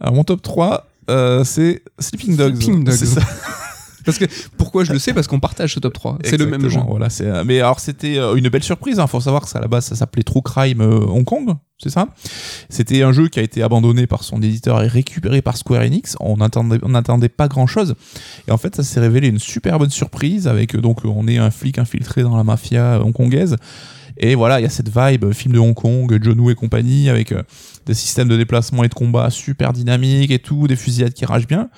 [0.00, 2.56] Alors mon top 3, euh, c'est Sleeping Dogs.
[2.56, 2.94] Sleeping Dogs.
[2.94, 3.20] C'est ça.
[4.06, 4.24] Parce que
[4.56, 5.12] pourquoi je le sais?
[5.12, 6.18] Parce qu'on partage ce top 3.
[6.24, 6.80] C'est le même jeu.
[6.88, 7.26] Voilà, c'est.
[7.26, 8.98] euh, Mais alors c'était euh, une belle surprise.
[8.98, 9.06] Hein.
[9.06, 11.50] Faut savoir que ça à la base ça s'appelait True Crime euh, Hong Kong,
[11.82, 12.06] c'est ça?
[12.70, 16.16] C'était un jeu qui a été abandonné par son éditeur et récupéré par Square Enix.
[16.20, 17.94] On n'attendait on n'attendait pas grand chose.
[18.48, 21.50] Et en fait, ça s'est révélé une super bonne surprise avec donc on est un
[21.50, 23.56] flic infiltré dans la mafia hongkongaise.
[24.18, 27.10] Et voilà, il y a cette vibe film de Hong Kong, John Woo et compagnie
[27.10, 27.34] avec
[27.84, 31.46] des systèmes de déplacement et de combat super dynamiques et tout, des fusillades qui ragent
[31.46, 31.68] bien.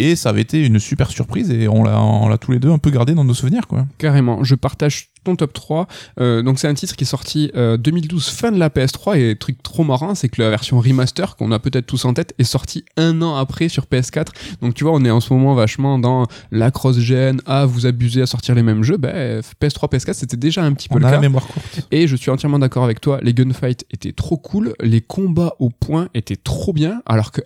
[0.00, 2.88] Et ça avait été une super surprise et on l'a, tous les deux un peu
[2.88, 3.86] gardé dans nos souvenirs, quoi.
[3.98, 4.42] Carrément.
[4.42, 5.86] Je partage ton top 3.
[6.20, 9.36] Euh, donc c'est un titre qui est sorti euh, 2012 fin de la PS3 et
[9.36, 12.44] truc trop marrant c'est que la version remaster qu'on a peut-être tous en tête est
[12.44, 14.26] sortie un an après sur PS4
[14.62, 18.22] donc tu vois on est en ce moment vachement dans la cross-gen ah vous abusez
[18.22, 21.06] à sortir les mêmes jeux ben PS3 PS4 c'était déjà un petit peu On le
[21.06, 21.80] a cas la mémoire courte.
[21.90, 25.70] Et je suis entièrement d'accord avec toi, les gunfights étaient trop cool, les combats au
[25.70, 27.40] point étaient trop bien, alors que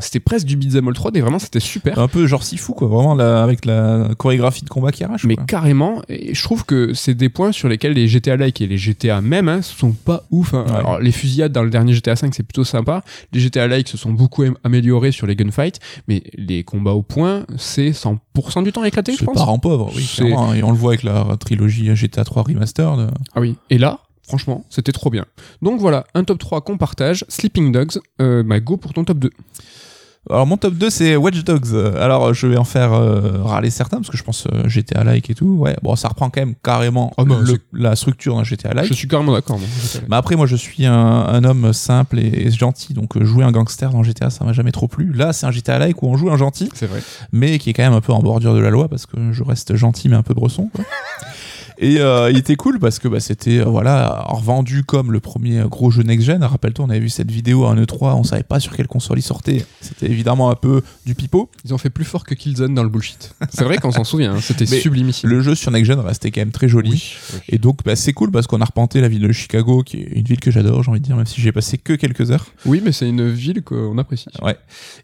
[0.00, 1.98] c'était presque du beat'em all 3D, vraiment c'était super.
[1.98, 2.88] Un peu genre Sifu, quoi.
[2.88, 5.24] Vraiment, la- avec la chorégraphie de combat qui arrache.
[5.24, 5.44] Mais quoi.
[5.44, 8.76] carrément, et je trouve que c'est des points sur lesquels les GTA like et les
[8.78, 10.54] GTA même hein, sont pas ouf.
[10.54, 10.64] hein.
[10.68, 10.74] Ouais.
[10.74, 13.96] Alors les fusillades dans le dernier GTA 5 c'est plutôt sympa, les GTA like se
[13.96, 18.72] sont beaucoup am- améliorés sur les gunfights, mais les combats au point c'est 100% du
[18.72, 20.50] temps éclaté je C'est parent pauvre, oui, clairement.
[20.50, 20.54] hein.
[20.54, 23.10] Et on le voit avec la trilogie GTA 3 Remastered.
[23.34, 25.24] Ah oui, et là, franchement, c'était trop bien.
[25.62, 29.18] Donc voilà, un top 3 qu'on partage, Sleeping Dogs, euh, bah go pour ton top
[29.18, 29.30] 2.
[30.30, 31.74] Alors mon top 2 c'est Watch Dogs.
[31.98, 35.28] Alors je vais en faire euh, râler certains parce que je pense euh, GTA like
[35.28, 35.46] et tout.
[35.58, 38.72] Ouais, bon ça reprend quand même carrément Ah non, le- c'est- la structure d'un GTA
[38.72, 38.86] like.
[38.88, 39.58] Je suis carrément d'accord.
[40.08, 43.44] Mais après moi je suis un, un homme simple et, et gentil donc euh, jouer
[43.44, 45.12] un gangster dans GTA ça m'a jamais trop plu.
[45.12, 47.02] Là c'est un GTA like où on joue un gentil C'est vrai.
[47.32, 49.42] mais qui est quand même un peu en bordure de la loi parce que je
[49.42, 50.70] reste gentil mais un peu bresson.
[50.74, 50.84] quoi.
[51.78, 55.62] Et euh, il était cool parce que bah, c'était euh, voilà revendu comme le premier
[55.68, 56.42] gros jeu next gen.
[56.44, 59.18] Rappelle-toi, on avait vu cette vidéo à un E3, on savait pas sur quelle console
[59.18, 59.64] il sortait.
[59.80, 61.50] C'était évidemment un peu du pipeau.
[61.64, 63.34] Ils ont fait plus fort que Killzone dans le bullshit.
[63.52, 64.34] C'est vrai qu'on s'en souvient.
[64.34, 65.28] hein, C'était sublimissime.
[65.30, 67.14] Le jeu sur next gen restait quand même très joli.
[67.48, 70.12] Et donc bah, c'est cool parce qu'on a repenté la ville de Chicago, qui est
[70.14, 72.46] une ville que j'adore, j'ai envie de dire, même si j'ai passé que quelques heures.
[72.66, 74.28] Oui, mais c'est une ville qu'on apprécie.
[74.42, 74.56] Ouais.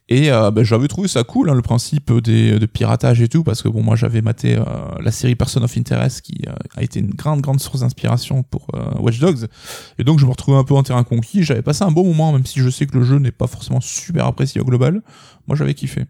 [0.09, 3.43] Et euh, bah, j'avais trouvé ça cool, hein, le principe des, de piratage et tout,
[3.43, 4.63] parce que bon, moi j'avais maté euh,
[5.03, 6.43] la série Person of Interest qui
[6.77, 9.47] a été une grande, grande source d'inspiration pour euh, Watch Dogs.
[9.99, 11.43] Et donc je me retrouvais un peu en terrain conquis.
[11.43, 13.81] J'avais passé un bon moment, même si je sais que le jeu n'est pas forcément
[13.81, 15.03] super apprécié au global.
[15.47, 16.07] Moi j'avais kiffé.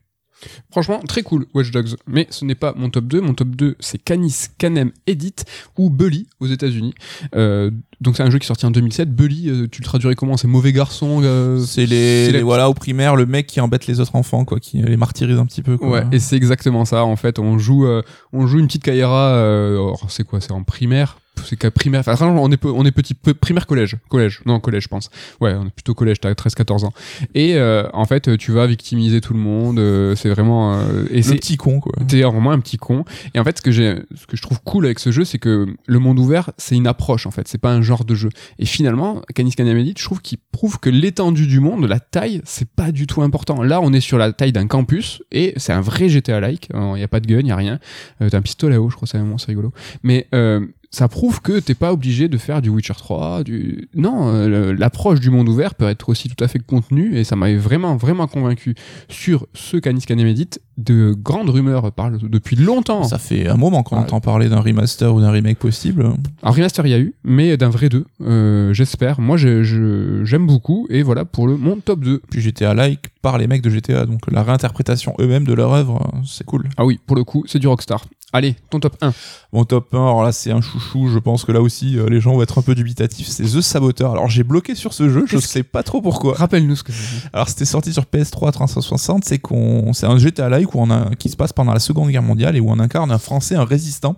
[0.71, 1.97] Franchement, très cool, Watch Dogs.
[2.07, 3.21] Mais ce n'est pas mon top 2.
[3.21, 5.35] Mon top 2, c'est Canis Canem Edit
[5.79, 6.95] ou Bully aux États-Unis.
[7.35, 7.71] Euh,
[8.01, 9.15] donc c'est un jeu qui est sorti en 2007.
[9.15, 10.37] Bully, euh, tu le traduirais comment?
[10.37, 13.87] C'est mauvais garçon euh, C'est les, la- les- voilà au primaire le mec qui embête
[13.87, 15.77] les autres enfants, quoi, qui les martyrise un petit peu.
[15.77, 15.89] Quoi.
[15.89, 17.05] Ouais, et c'est exactement ça.
[17.05, 17.87] En fait, on joue,
[18.33, 19.95] on joue une petite Kaira.
[20.09, 20.41] C'est quoi?
[20.41, 21.19] C'est en primaire?
[21.43, 22.03] C'est qu'à primaire.
[22.07, 24.43] Enfin, on est, peu- on est petit, primaire collège, collège.
[24.45, 25.09] Non, collège, je pense.
[25.41, 26.21] Ouais, on est plutôt collège.
[26.21, 26.93] T'as 13-14 ans.
[27.35, 29.79] Et euh, en fait, tu vas victimiser tout le monde.
[29.79, 30.75] euh, c'est vraiment.
[30.75, 31.93] euh, et c'est petit con, quoi.
[32.07, 33.05] T'es vraiment un petit con.
[33.35, 35.39] Et en fait, ce que j'ai, ce que je trouve cool avec ce jeu, c'est
[35.39, 37.49] que le monde ouvert, c'est une approche en fait.
[37.49, 38.29] C'est pas un genre de jeu.
[38.59, 42.69] Et finalement, Canis Canamedit, je trouve qu'il prouve que l'étendue du monde, la taille, c'est
[42.69, 43.63] pas du tout important.
[43.63, 46.69] Là, on est sur la taille d'un campus et c'est un vrai GTA-like.
[46.75, 47.79] Il y a pas de gun, il y a rien.
[48.21, 49.73] Euh, T'as un pistolet à eau, je crois, c'est vraiment c'est rigolo.
[50.03, 54.29] Mais euh, ça prouve que t'es pas obligé de faire du Witcher 3, du non,
[54.35, 57.57] euh, l'approche du monde ouvert peut être aussi tout à fait contenue et ça m'avait
[57.57, 58.75] vraiment vraiment convaincu
[59.09, 60.49] sur ce Canis Canemedit.
[60.79, 63.05] De grandes rumeurs parlent depuis longtemps.
[63.05, 64.01] Ça fait un moment qu'on Ah.
[64.01, 66.11] entend parler d'un remaster ou d'un remake possible.
[66.43, 69.21] Un remaster il y a eu, mais d'un vrai 2, euh, j'espère.
[69.21, 72.21] Moi je- je- j'aime beaucoup et voilà pour le mon top 2.
[72.31, 76.11] Puis GTA like par les mecs de GTA, donc la réinterprétation eux-mêmes de leur œuvre,
[76.15, 76.69] euh, c'est cool.
[76.79, 78.07] Ah oui, pour le coup, c'est du Rockstar.
[78.33, 79.13] Allez, ton top 1.
[79.53, 82.21] Mon top 1, alors là c'est un chouchou, je pense que là aussi euh, les
[82.21, 84.13] gens vont être un peu dubitatifs, c'est The Saboteur.
[84.13, 86.35] Alors j'ai bloqué sur ce jeu, je Qu'est-ce sais pas trop pourquoi.
[86.35, 87.29] Rappelle-nous ce que c'est.
[87.33, 91.11] Alors c'était sorti sur PS3 360, c'est qu'on c'est un GTA like où on a
[91.19, 93.65] qui se passe pendant la Seconde Guerre mondiale et où on incarne un Français, un
[93.65, 94.17] résistant.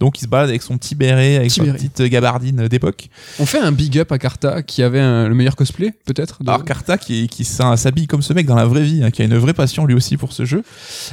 [0.00, 3.08] Donc il se balade avec son petit béret, avec sa petite gabardine d'époque.
[3.38, 6.50] On fait un big up à Carta qui avait un- le meilleur cosplay, peut-être de-
[6.50, 9.24] Alors Carta qui, qui s'habille comme ce mec dans la vraie vie, hein, qui a
[9.24, 10.62] une vraie passion lui aussi pour ce jeu.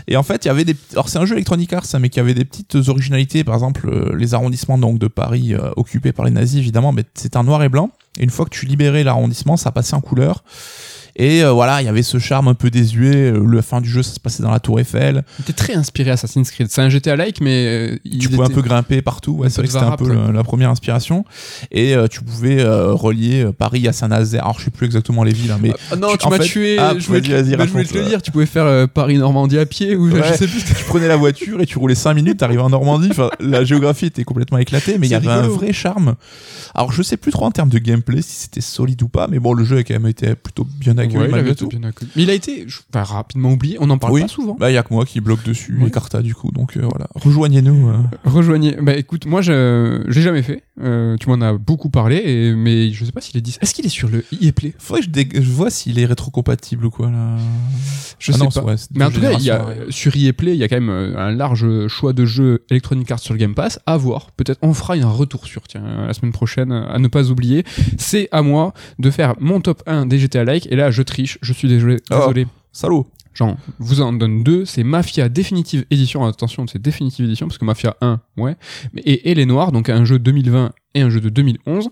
[0.07, 2.09] Et en fait, il y avait des, alors c'est un jeu Electronic Arts, hein, mais
[2.09, 6.13] qui avait des petites originalités, par exemple euh, les arrondissements donc de Paris euh, occupés
[6.13, 7.91] par les nazis évidemment, mais c'est un noir et blanc.
[8.17, 10.45] Et une fois que tu libérais l'arrondissement, ça passait en couleur.
[11.15, 13.31] Et euh, voilà, il y avait ce charme un peu désuet.
[13.31, 15.23] euh, La fin du jeu, ça se passait dans la Tour Eiffel.
[15.39, 16.67] Il était très inspiré Assassin's Creed.
[16.69, 19.33] C'est un GTA-like, mais euh, il tu pouvais un était- peu grimper partout.
[19.33, 21.25] Ouais, un c'est vrai que c'était un peu le- la première inspiration.
[21.71, 24.43] Et euh, tu pouvais euh, relier euh, Paris à Saint-Nazaire.
[24.43, 26.77] Alors je sais plus exactement les villes, hein, mais Ah non, Tu- tu m'as tué.
[26.79, 28.21] Ah, je voulais, te- bah, je te le dire.
[28.21, 30.33] Tu pouvais faire Paris-Normandie à pied ou je Ouais.
[30.37, 30.63] sais plus.
[30.63, 33.09] tu prenais la voiture et tu roulais 5 minutes, t'arrivais en Normandie.
[33.11, 36.15] Enfin, la géographie était complètement éclatée, mais il y avait un vrai charme.
[36.73, 39.39] Alors, je sais plus trop en termes de gameplay si c'était solide ou pas, mais
[39.39, 41.65] bon, le jeu a quand même été plutôt bien accueilli Ouais, il malgré avait tout.
[41.65, 42.11] été bien accueilli.
[42.15, 43.77] Mais il a été je- rapidement oublié.
[43.79, 44.21] On n'en parle Oui.
[44.21, 44.55] pas souvent.
[44.59, 45.87] Bah, il y a que moi qui bloque dessus, Ouais.
[45.87, 46.51] et Carta du coup.
[46.51, 47.89] Donc euh, voilà, rejoignez-nous.
[47.89, 47.97] euh.
[48.25, 48.77] Rejoignez.
[48.81, 50.63] Bah écoute, moi je j'ai jamais fait.
[50.81, 53.59] Euh, tu m'en as beaucoup parlé, et, mais je sais pas s'il est 10.
[53.61, 54.73] Est-ce qu'il est sur le EA Play?
[54.79, 57.35] Faudrait que je, dé- je vois s'il est rétrocompatible ou quoi là.
[58.19, 58.63] Je Ah sais non, pas.
[58.63, 60.79] ouais, Mais en tout cas, il y a, sur EA Play, il y a quand
[60.79, 63.79] même un large choix de jeux Electronic Arts sur le Game Pass.
[63.85, 64.31] À voir.
[64.31, 67.63] Peut-être on fera un retour sur, tiens, la semaine prochaine, à ne pas oublier.
[67.97, 70.67] C'est à moi de faire mon top 1 des GTA Like.
[70.71, 71.37] Et là, je triche.
[71.41, 71.97] Je suis désolé.
[72.11, 72.15] Oh.
[72.19, 72.47] désolé.
[72.71, 73.07] Salaud.
[73.33, 74.65] J'en vous en donne deux.
[74.65, 76.25] C'est Mafia Definitive Edition.
[76.25, 78.55] Attention, c'est Definitive Edition parce que Mafia 1, ouais.
[78.97, 81.87] Et, et Les Noirs, donc un jeu 2020 et un jeu de 2011.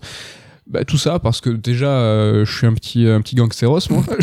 [0.66, 4.04] Bah, tout ça parce que déjà, euh, je suis un petit, un petit gangsteros, moi.
[4.08, 4.16] Moi,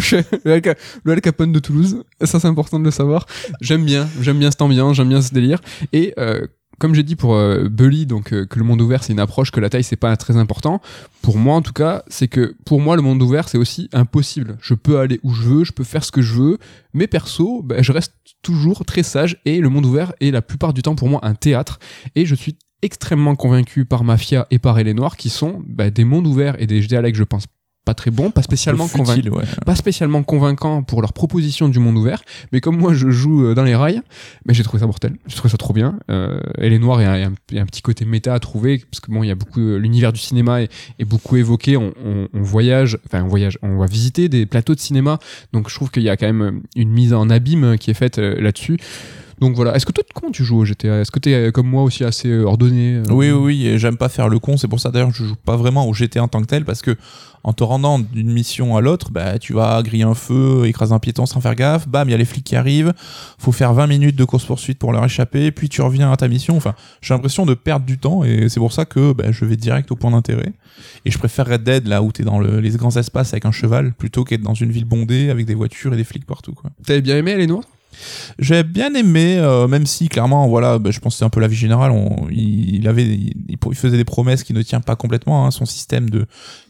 [0.00, 2.02] suis le Al, Ca- le Al Capone de Toulouse.
[2.24, 3.26] Ça, c'est important de le savoir.
[3.60, 5.60] J'aime bien, j'aime bien cette ambiance, j'aime bien ce délire.
[5.92, 6.46] Et euh,
[6.78, 9.50] comme j'ai dit pour euh, Bully, donc euh, que le monde ouvert c'est une approche,
[9.50, 10.80] que la taille c'est pas très important.
[11.22, 14.56] Pour moi en tout cas, c'est que pour moi le monde ouvert c'est aussi impossible.
[14.60, 16.58] Je peux aller où je veux, je peux faire ce que je veux,
[16.94, 20.72] mais perso, bah, je reste toujours très sage et le monde ouvert est la plupart
[20.72, 21.78] du temps pour moi un théâtre.
[22.14, 26.04] Et je suis extrêmement convaincu par Mafia et par Elle Noire qui sont bah, des
[26.04, 27.46] mondes ouverts et des GTA like je pense
[27.88, 29.44] pas très bon, pas spécialement futile, ouais.
[29.64, 32.20] Pas spécialement convaincant pour leur proposition du monde ouvert,
[32.52, 34.02] mais comme moi je joue euh, dans les rails,
[34.44, 35.98] mais j'ai trouvé ça mortel, j'ai trouvé ça trop bien.
[36.10, 38.04] Euh, elle est noire et il y, a un- il y a un petit côté
[38.04, 40.70] méta à trouver, parce que bon, il y a beaucoup, euh, l'univers du cinéma est,
[40.98, 44.74] est beaucoup évoqué, on, on- on voyage, enfin on voyage, on va visiter des plateaux
[44.74, 45.18] de cinéma,
[45.54, 48.18] donc je trouve qu'il y a quand même une mise en abîme qui est faite
[48.18, 48.76] euh, là-dessus.
[49.40, 51.68] Donc voilà, est-ce que toi, comment tu joues au GTA Est-ce que tu es comme
[51.68, 54.68] moi aussi assez euh, ordonné euh, Oui, oui, oui, j'aime pas faire le con, c'est
[54.68, 56.82] pour ça d'ailleurs que je joue pas vraiment au GTA en tant que tel, parce
[56.82, 56.96] que
[57.44, 60.98] en te rendant d'une mission à l'autre, bah, tu vas griller un feu, écraser un
[60.98, 62.92] piéton sans faire gaffe, bam, il y a les flics qui arrivent,
[63.38, 66.56] faut faire 20 minutes de course-poursuite pour leur échapper, puis tu reviens à ta mission,
[66.56, 69.56] enfin, j'ai l'impression de perdre du temps, et c'est pour ça que bah, je vais
[69.56, 70.52] direct au point d'intérêt.
[71.04, 73.52] Et je préfère Red Dead, là où t'es dans le- les grands espaces avec un
[73.52, 76.70] cheval, plutôt qu'être dans une ville bondée avec des voitures et des flics partout, quoi.
[76.84, 77.62] T'avais bien aimé Elle est noire
[78.38, 81.48] J'ai bien aimé, euh, même si clairement, voilà, bah, je pense c'est un peu la
[81.48, 81.92] vie générale.
[82.30, 85.46] Il, avait, il, faisait des promesses qui ne tiennent pas complètement.
[85.46, 85.50] hein.
[85.50, 86.26] Son système de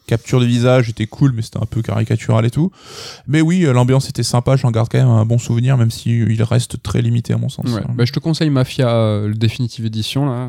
[0.07, 2.73] capture de visage était cool, mais c'était un peu caricatural et tout.
[3.29, 4.57] Mais oui, euh, l'ambiance était sympa.
[4.57, 7.49] J'en garde quand même un bon souvenir, même si il reste très limité à mon
[7.49, 7.67] sens.
[7.95, 10.27] Bah, je te conseille Mafia, euh, le Definitive Edition.
[10.27, 10.49] Là.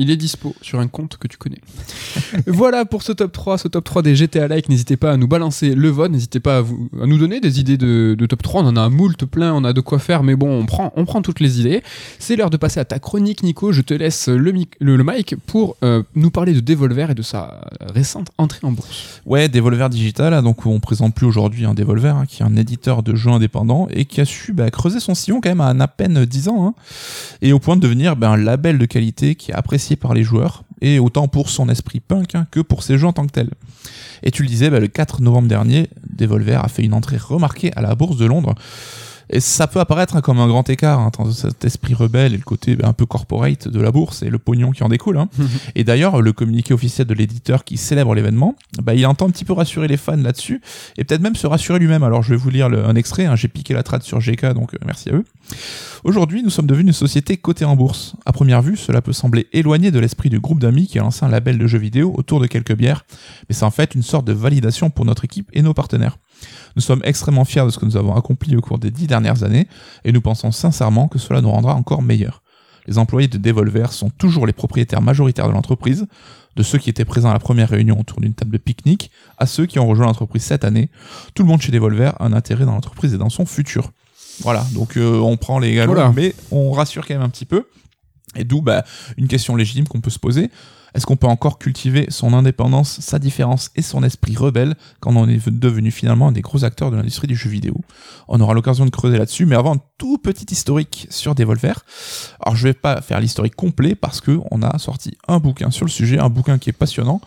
[0.00, 1.60] Il est dispo sur un compte que tu connais.
[2.46, 4.68] voilà pour ce top 3, ce top 3 des GTA Like.
[4.68, 7.58] N'hésitez pas à nous balancer le vote, n'hésitez pas à, vous, à nous donner des
[7.60, 8.62] idées de, de top 3.
[8.62, 10.92] On en a un moult plein, on a de quoi faire, mais bon, on prend,
[10.96, 11.82] on prend toutes les idées.
[12.20, 13.72] C'est l'heure de passer à ta chronique, Nico.
[13.72, 17.14] Je te laisse le, mic- le, le mic pour euh, nous parler de Devolver et
[17.14, 17.60] de sa
[17.92, 19.20] récente entrée en bourse.
[19.26, 22.56] Ouais, Devolver Digital, hein, donc on présente plus aujourd'hui un Devolver, hein, qui est un
[22.56, 25.74] éditeur de jeux indépendants et qui a su bah, creuser son sillon quand même à
[25.78, 26.74] à peine 10 ans, hein,
[27.40, 30.22] et au point de devenir bah, un label de qualité qui est apprécié par les
[30.22, 33.32] joueurs, et autant pour son esprit punk hein, que pour ses jeux en tant que
[33.32, 33.50] tels.
[34.22, 37.72] Et tu le disais, bah, le 4 novembre dernier, Devolver a fait une entrée remarquée
[37.76, 38.54] à la Bourse de Londres.
[39.30, 42.36] Et ça peut apparaître hein, comme un grand écart hein, entre cet esprit rebelle et
[42.36, 45.18] le côté bah, un peu corporate de la bourse et le pognon qui en découle.
[45.18, 45.28] Hein.
[45.74, 49.44] Et d'ailleurs, le communiqué officiel de l'éditeur qui célèbre l'événement, bah, il entend un petit
[49.44, 50.60] peu rassurer les fans là-dessus
[50.96, 52.02] et peut-être même se rassurer lui-même.
[52.02, 54.54] Alors je vais vous lire le- un extrait, hein, j'ai piqué la trad sur GK,
[54.54, 55.24] donc euh, merci à eux.
[56.04, 58.14] Aujourd'hui, nous sommes devenus une société cotée en bourse.
[58.24, 61.24] À première vue, cela peut sembler éloigné de l'esprit du groupe d'amis qui a lancé
[61.24, 63.04] un label de jeux vidéo autour de quelques bières,
[63.48, 66.18] mais c'est en fait une sorte de validation pour notre équipe et nos partenaires.
[66.76, 69.42] Nous sommes extrêmement fiers de ce que nous avons accompli au cours des dix dernières
[69.42, 69.66] années,
[70.04, 72.42] et nous pensons sincèrement que cela nous rendra encore meilleurs.
[72.86, 76.06] Les employés de Devolver sont toujours les propriétaires majoritaires de l'entreprise,
[76.56, 79.46] de ceux qui étaient présents à la première réunion autour d'une table de pique-nique à
[79.46, 80.88] ceux qui ont rejoint l'entreprise cette année.
[81.34, 83.90] Tout le monde chez Devolver a un intérêt dans l'entreprise et dans son futur.
[84.40, 86.12] Voilà, donc euh, on prend les galons, Voilà.
[86.16, 87.66] mais on rassure quand même un petit peu.
[88.36, 88.84] Et d'où bah,
[89.16, 90.50] une question légitime qu'on peut se poser.
[90.94, 95.28] Est-ce qu'on peut encore cultiver son indépendance, sa différence et son esprit rebelle quand on
[95.28, 97.74] est devenu finalement un des gros acteurs de l'industrie du jeu vidéo?
[98.28, 101.84] On aura l'occasion de creuser là-dessus, mais avant, un tout petit historique sur Devolver.
[102.40, 105.84] Alors je vais pas faire l'historique complet parce que on a sorti un bouquin sur
[105.84, 107.20] le sujet, un bouquin qui est passionnant,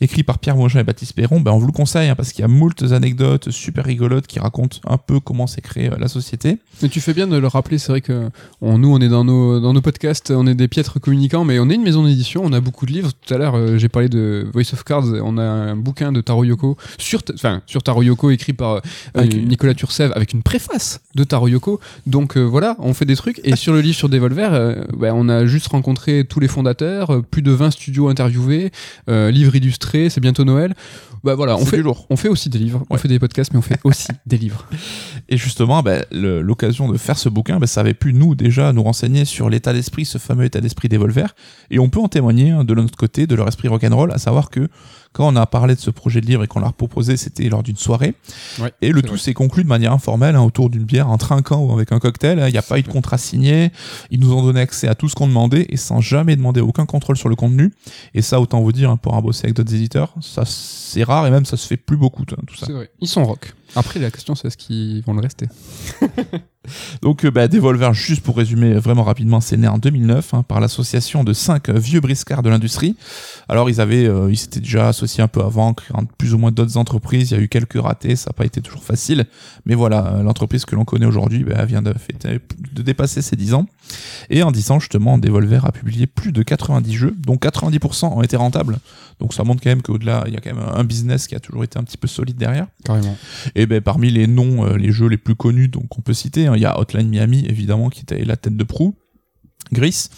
[0.00, 1.40] écrit par Pierre Mogin et Baptiste Perron.
[1.40, 4.38] Ben, on vous le conseille hein, parce qu'il y a moult anecdotes super rigolotes qui
[4.38, 6.58] racontent un peu comment s'est créée euh, la société.
[6.82, 8.30] Mais tu fais bien de le rappeler, c'est vrai que
[8.60, 11.58] on- nous, on est dans nos, dans nos podcasts, on est des piètres communicants, mais
[11.58, 13.10] on est une maison d'édition, on a beaucoup de livres.
[13.26, 16.20] Tout à l'heure, euh, j'ai parlé de Voice of Cards, on a un bouquin de
[16.20, 18.80] Taro Yoko, sur, enfin, sur Taro Yoko, écrit par euh,
[19.14, 21.80] Avec- Nicolas Turcev, avec une préface de Taro Yoko.
[22.06, 23.40] Donc euh, voilà, on fait des trucs.
[23.44, 24.50] Et sur le livre sur Devolver,
[24.96, 28.70] bah, on a juste rencontré tous les fondateurs, plus de 20 studios interviewés,
[29.08, 30.74] livres illustrés, c'est bientôt Noël.
[31.24, 33.62] Bah voilà, on fait, on fait aussi des livres, on fait des podcasts, mais on
[33.62, 34.64] fait aussi des livres.
[35.28, 35.82] Et justement,
[36.12, 39.50] le- l'occasion de faire ce bouquin, ben, ça avait pu nous déjà nous renseigner sur
[39.50, 41.34] l'état d'esprit, ce fameux état d'esprit d'Evolver.
[41.70, 44.50] Et on peut en témoigner hein, de notre côté, de leur esprit rock'n'roll, à savoir
[44.50, 44.68] que
[45.18, 47.64] quand on a parlé de ce projet de livre et qu'on leur proposé, c'était lors
[47.64, 48.14] d'une soirée.
[48.60, 51.58] Ouais, Et le tout s'est conclu de manière informelle, hein, autour d'une bière, en trinquant
[51.58, 52.38] ou avec un cocktail.
[52.38, 52.46] hein.
[52.46, 53.72] Il n'y a pas eu de contrat signé.
[54.12, 56.86] Ils nous ont donné accès à tout ce qu'on demandait et sans jamais demander aucun
[56.86, 57.72] contrôle sur le contenu.
[58.14, 61.26] Et ça, autant vous dire, hein, pour un bosser avec d'autres éditeurs, ça c'est rare
[61.26, 62.66] et même ça se fait plus beaucoup, tout tout ça.
[62.66, 62.88] C'est vrai.
[63.00, 63.54] Ils sont rock.
[63.76, 65.46] Après, la question, c'est est-ce qu'ils vont le rester
[67.02, 70.60] Donc, euh, bah, Devolver, juste pour résumer vraiment rapidement, c'est né en 2009 hein, par
[70.60, 72.96] l'association de cinq euh, vieux briscards de l'industrie.
[73.48, 76.50] Alors, ils avaient, euh, ils s'étaient déjà associés un peu avant, créant plus ou moins
[76.52, 77.30] d'autres entreprises.
[77.30, 79.26] Il y a eu quelques ratés, ça n'a pas été toujours facile.
[79.64, 82.40] Mais voilà, euh, l'entreprise que l'on connaît aujourd'hui bah, vient de, fêter-
[82.72, 83.66] de dépasser ses 10 ans.
[84.28, 88.22] Et en 10 ans, justement, Devolver a publié plus de 90 jeux, dont 90% ont
[88.22, 88.78] été rentables.
[89.20, 91.40] Donc, ça montre quand même qu'au-delà, il y a quand même un business qui a
[91.40, 92.66] toujours été un petit peu solide derrière.
[92.84, 93.16] Carrément.
[93.58, 96.46] Et ben parmi les noms, euh, les jeux les plus connus, donc on peut citer,
[96.46, 98.94] hein, il y a Hotline Miami évidemment qui était la tête de proue,
[99.72, 100.10] Gris,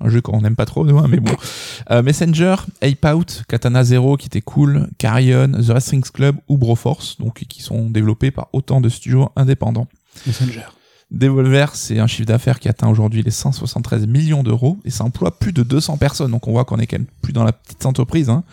[0.00, 1.34] un jeu qu'on n'aime pas trop, nous, hein, mais bon,
[1.90, 7.18] Euh, Messenger, Ape Out, Katana Zero qui était cool, Carrion, The Wrestling Club ou Broforce,
[7.18, 9.88] donc qui sont développés par autant de studios indépendants.
[10.26, 10.64] Messenger.
[11.10, 15.38] Devolver, c'est un chiffre d'affaires qui atteint aujourd'hui les 173 millions d'euros et ça emploie
[15.38, 16.30] plus de 200 personnes.
[16.30, 18.28] Donc on voit qu'on est quand même plus dans la petite entreprise.
[18.28, 18.44] Hein.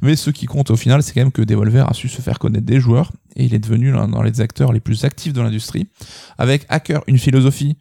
[0.00, 2.38] Mais ce qui compte au final, c'est quand même que Devolver a su se faire
[2.38, 5.88] connaître des joueurs et il est devenu l'un les acteurs les plus actifs de l'industrie.
[6.38, 7.76] Avec Hacker, une philosophie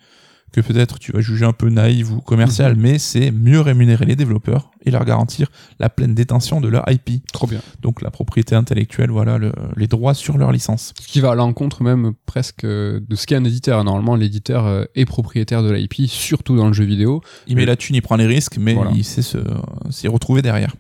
[0.62, 2.82] que peut-être tu vas juger un peu naïve ou commerciale, Mhm.
[2.82, 5.50] mais c'est mieux rémunérer les développeurs et leur garantir
[5.80, 7.22] la pleine détention de leur IP.
[7.32, 7.60] Trop bien.
[7.82, 10.94] Donc la propriété intellectuelle, voilà, le- les droits sur leur licence.
[11.00, 13.84] Ce qui va à l'encontre même presque euh, de ce qu'est un éditeur.
[13.84, 17.22] Normalement, l'éditeur euh, est propriétaire de l'IP, surtout dans le jeu vidéo.
[17.46, 17.68] Il met Oui.
[17.68, 18.92] la thune, il prend les risques, mais Voilà.
[18.96, 19.38] il sait se-
[19.92, 20.76] s'y retrouver derrière.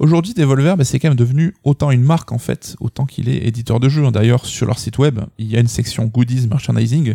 [0.00, 3.46] Aujourd'hui, Devolver, bah, c'est quand même devenu autant une marque en fait, autant qu'il est
[3.46, 4.08] éditeur de jeux.
[4.12, 7.14] D'ailleurs, sur leur site web, il y a une section goodies merchandising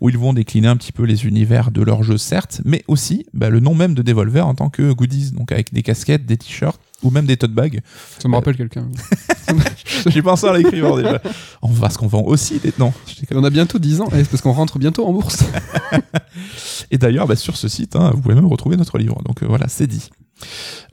[0.00, 3.26] où ils vont décliner un petit peu les univers de leurs jeux, certes, mais aussi
[3.34, 6.36] bah, le nom même de Devolver en tant que goodies, donc avec des casquettes, des
[6.38, 7.80] t-shirts ou même des tote bags.
[8.18, 8.88] Ça me Euh, rappelle quelqu'un.
[10.06, 11.20] J'ai pensé à l'écrire déjà.
[11.60, 12.94] On va ce qu'on vend aussi des non.
[13.32, 15.44] On a bientôt 10 ans, eh, c'est parce qu'on rentre bientôt en bourse.
[16.90, 19.20] Et d'ailleurs, bah, sur ce site, hein, vous pouvez même retrouver notre livre.
[19.24, 20.08] Donc euh, voilà, c'est dit.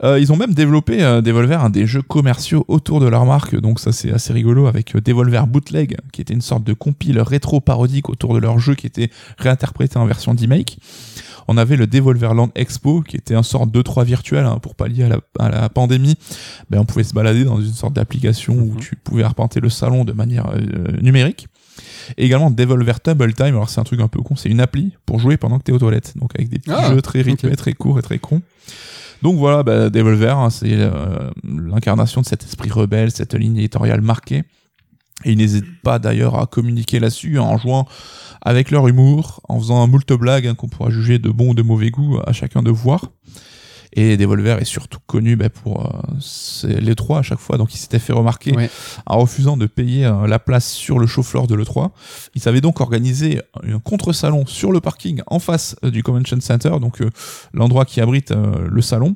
[0.02, 3.54] Euh, ils ont même développé euh, Devolver un des jeux commerciaux autour de leur marque,
[3.60, 7.20] donc ça c'est assez rigolo avec euh, Devolver Bootleg, qui était une sorte de compile
[7.20, 10.78] rétro parodique autour de leur jeu qui était réinterprété en version d'e-make.
[11.46, 15.04] On avait le Devolverland Expo, qui était un sorte de 3 virtuel hein, pour pallier
[15.04, 16.16] à la, à la pandémie.
[16.70, 18.80] Ben, on pouvait se balader dans une sorte d'application où Mhm.
[18.80, 20.50] tu pouvais arpenter le salon de manière
[21.02, 21.48] numérique.
[22.16, 24.92] Et également Devolver Tumble Time, alors c'est un truc un peu con, c'est une appli
[25.04, 27.56] pour jouer pendant que t'es aux toilettes, donc avec des petits Ah, jeux très rythmés,
[27.56, 28.40] très courts et très cons.
[29.24, 34.02] Donc voilà, bah, Devolver, hein, c'est euh, l'incarnation de cet esprit rebelle, cette ligne éditoriale
[34.02, 34.44] marquée.
[35.24, 37.88] Ils n'hésitent pas d'ailleurs à communiquer là-dessus en jouant
[38.42, 41.54] avec leur humour, en faisant un moult blagues hein, qu'on pourra juger de bon ou
[41.54, 43.12] de mauvais goût à chacun de voir.
[43.94, 47.78] Et Devolver est surtout connu bah, pour euh, c'est l'E3 à chaque fois, donc il
[47.78, 48.68] s'était fait remarquer Ouais.
[49.06, 51.90] en refusant de payer euh, la place sur le chauffeur de l'E3.
[52.34, 56.72] Ils avaient donc organisé un contre-salon sur le parking en face euh, du Convention Center,
[56.80, 57.10] donc euh,
[57.52, 59.14] l'endroit qui abrite le salon.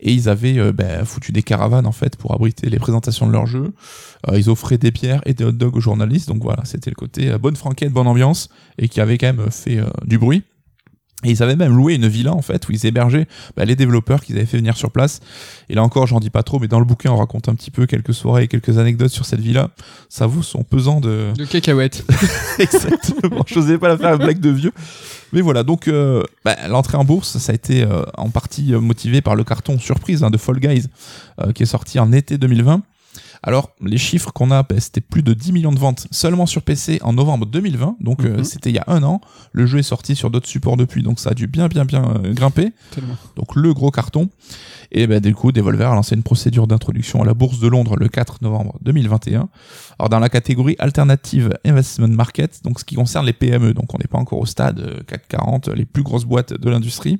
[0.00, 3.32] Et ils avaient euh, bah, foutu des caravanes en fait pour abriter les présentations de
[3.32, 3.72] leurs jeux.
[4.28, 6.94] Euh, ils offraient des bières et des hot dogs aux journalistes, donc voilà, c'était le
[6.96, 10.42] côté euh, bonne franquette, bonne ambiance, et qui avait quand même fait du bruit.
[11.24, 14.22] Et ils avaient même loué une villa en fait où ils hébergeaient bah, les développeurs
[14.22, 15.20] qu'ils avaient fait venir sur place.
[15.68, 17.70] Et là encore, j'en dis pas trop, mais dans le bouquin, on raconte un petit
[17.70, 19.70] peu quelques soirées et quelques anecdotes sur cette villa.
[20.08, 22.04] Ça vaut son pesant de, De cacahuètes.
[22.58, 23.44] Exactement.
[23.46, 24.72] Je n'osais pas la faire une blague de vieux.
[25.32, 29.20] Mais voilà, donc euh, bah, l'entrée en bourse, ça a été euh, en partie motivé
[29.20, 30.86] par le carton surprise hein, de Fall Guys,
[31.40, 32.82] euh, qui est sorti en été 2020.
[33.46, 36.62] Alors, les chiffres qu'on a, bah, c'était plus de 10 millions de ventes seulement sur
[36.62, 37.96] PC en novembre 2020.
[38.00, 38.44] Donc, euh, Mhm.
[38.44, 39.20] c'était il y a un an.
[39.52, 42.04] Le jeu est sorti sur d'autres supports depuis, donc ça a dû bien, bien, bien
[42.24, 42.72] euh, grimper.
[42.90, 43.16] Tellement.
[43.36, 44.30] Donc, le gros carton.
[44.92, 47.96] Et ben du coup, Devolver a lancé une procédure d'introduction à la bourse de Londres
[47.98, 49.48] le 4 novembre 2021.
[49.98, 53.98] Alors, dans la catégorie Alternative Investment Market, donc ce qui concerne les PME, donc on
[53.98, 57.18] n'est pas encore au stade euh, CAC 40, les plus grosses boîtes de l'industrie.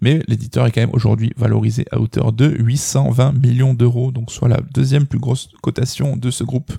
[0.00, 4.48] Mais l'éditeur est quand même aujourd'hui valorisé à hauteur de 820 millions d'euros, donc soit
[4.48, 6.72] la deuxième plus grosse cotation de ce groupe.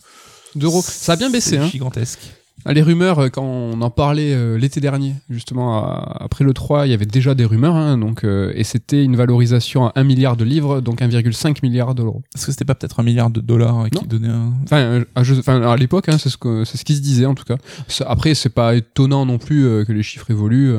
[0.55, 0.81] D'euros.
[0.81, 1.67] Ça a bien baissé, hein.
[1.67, 2.19] gigantesque.
[2.65, 5.83] Ah, les rumeurs, euh, quand on en parlait euh, l'été dernier, justement,
[6.19, 9.15] après le 3, il y avait déjà des rumeurs, hein, donc, euh, et c'était une
[9.15, 12.21] valorisation à 1 milliard de livres, donc 1,5 milliard d'euros.
[12.35, 14.51] Est-ce que c'était pas peut-être 1 milliard de dollars qui donnait un...
[14.65, 15.03] Enfin,
[15.47, 17.57] à, l'époque, hein, c'est ce, qui se disait en tout cas.
[18.05, 20.75] Après, c'est pas étonnant non plus que les chiffres évoluent.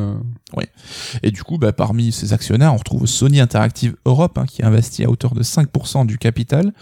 [0.56, 0.64] Oui.
[1.22, 5.04] Et du coup, bah, parmi ses actionnaires, on retrouve Sony Interactive Europe, hein, qui investit
[5.04, 6.72] à hauteur de 5% du capital,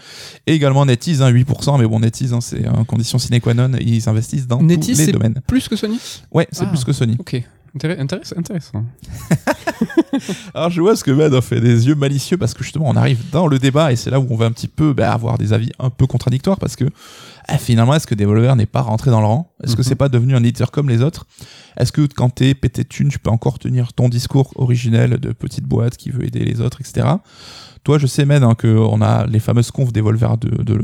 [0.47, 4.47] et également NetEase, 8%, mais bon, NetEase, c'est une condition sine qua non, ils investissent
[4.47, 4.61] dans...
[4.61, 4.88] Net
[5.47, 5.99] plus que Sony
[6.31, 7.15] Ouais, c'est ah, plus que Sony.
[7.19, 7.43] Ok.
[7.75, 8.37] Intéressant.
[8.37, 8.83] intéressant.
[10.55, 12.95] Alors je vois ce que Mad a fait des yeux malicieux parce que justement on
[12.95, 15.37] arrive dans le débat et c'est là où on va un petit peu bah, avoir
[15.37, 16.85] des avis un peu contradictoires parce que
[17.51, 19.53] eh, finalement est-ce que Devolver n'est pas rentré dans le rang?
[19.63, 19.87] Est-ce que mhm.
[19.87, 21.27] c'est pas devenu un éditeur comme les autres?
[21.77, 25.65] Est-ce que quand t'es pété de tu peux encore tenir ton discours originel de petite
[25.65, 27.07] boîte qui veut aider les autres etc.
[27.83, 30.83] Toi, je sais, Med, hein, qu'on a les fameuses confs Devolver de, de, le-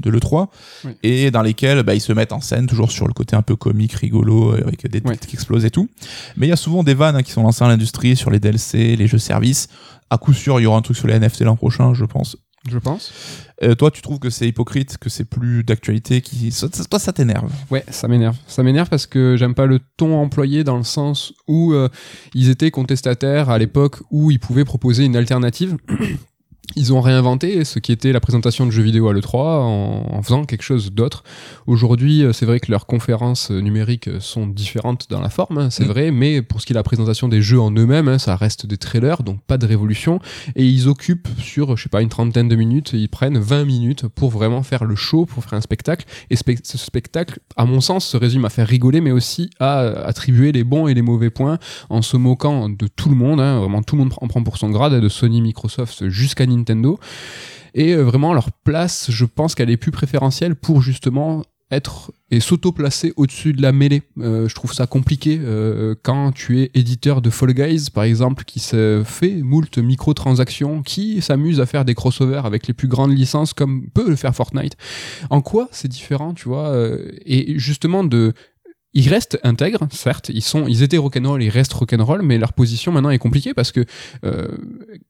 [0.00, 0.48] de l'E3,
[0.84, 0.92] Oui.
[1.02, 3.56] et dans lesquelles bah, ils se mettent en scène, toujours sur le côté un peu
[3.56, 5.88] comique, rigolo, avec des têtes qui explosent et tout.
[6.36, 8.40] Mais il y a souvent des vannes hein, qui sont lancées dans l'industrie sur les
[8.40, 9.68] DLC, les jeux services.
[10.10, 12.36] À coup sûr, il y aura un truc sur les NFT l'an prochain, je pense.
[12.66, 13.12] Je pense.
[13.62, 16.50] Euh, toi, tu trouves que c'est hypocrite, que c'est plus d'actualité, qui...
[16.50, 17.50] ça- ça- toi, ça t'énerve.
[17.70, 18.36] Ouais, ça m'énerve.
[18.46, 21.90] Ça m'énerve parce que j'aime pas le ton employé dans le sens où euh,
[22.34, 25.76] ils étaient contestataires à l'époque où ils pouvaient proposer une alternative.
[26.76, 30.22] Ils ont réinventé ce qui était la présentation de jeux vidéo à l'E3 en, en
[30.22, 31.22] faisant quelque chose d'autre.
[31.66, 35.58] Aujourd'hui, euh, c'est vrai que leurs conférences euh, numériques euh, sont différentes dans la forme,
[35.58, 35.88] hein, c'est Mm.
[35.88, 38.34] vrai, mais pour ce qui est de la présentation des jeux en eux-mêmes, hein, ça
[38.34, 40.18] reste des trailers, donc pas de révolution.
[40.56, 44.08] Et ils occupent sur, je sais pas, une trentaine de minutes, ils prennent 20 minutes
[44.08, 46.06] pour vraiment faire le show, pour faire un spectacle.
[46.30, 49.78] Et spe- ce spectacle, à mon sens, se résume à faire rigoler, mais aussi à
[49.80, 51.58] attribuer les bons et les mauvais points
[51.90, 53.40] en se moquant de tout le monde.
[53.40, 53.60] hein.
[53.60, 56.63] vraiment, tout le monde en prend pour son grade, de Sony, Microsoft jusqu'à Nintendo.
[57.74, 62.40] Et euh, vraiment, leur place, je pense qu'elle est plus préférentielle pour justement être et
[62.40, 64.02] s'auto-placer au-dessus de la mêlée.
[64.18, 68.44] Euh, je trouve ça compliqué euh, quand tu es éditeur de Fall Guys, par exemple,
[68.44, 73.16] qui se fait moult microtransactions, qui s'amuse à faire des crossovers avec les plus grandes
[73.16, 74.76] licences comme peut le faire Fortnite.
[75.30, 76.76] En quoi c'est différent, tu vois
[77.24, 78.34] Et justement de
[78.94, 82.92] ils restent intègres, certes, ils sont, ils étaient rock'n'roll, ils restent rock'n'roll, mais leur position
[82.92, 83.84] maintenant est compliquée parce que
[84.24, 84.48] euh,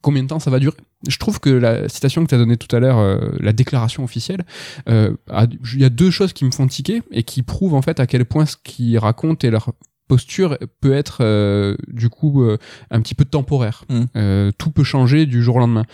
[0.01, 0.76] combien de temps ça va durer?
[1.07, 4.03] Je trouve que la citation que tu as donnée tout à l'heure, euh, la déclaration
[4.03, 4.45] officielle,
[4.89, 5.14] euh,
[5.74, 8.07] il y a deux choses qui me font tiquer et qui prouvent en fait à
[8.07, 9.70] quel point ce qu'ils racontent et leur
[10.09, 12.59] posture peut être euh, du coup euh,
[12.91, 13.85] un petit peu temporaire.
[13.89, 14.03] Mm.
[14.16, 15.85] Euh, tout peut changer du jour au lendemain.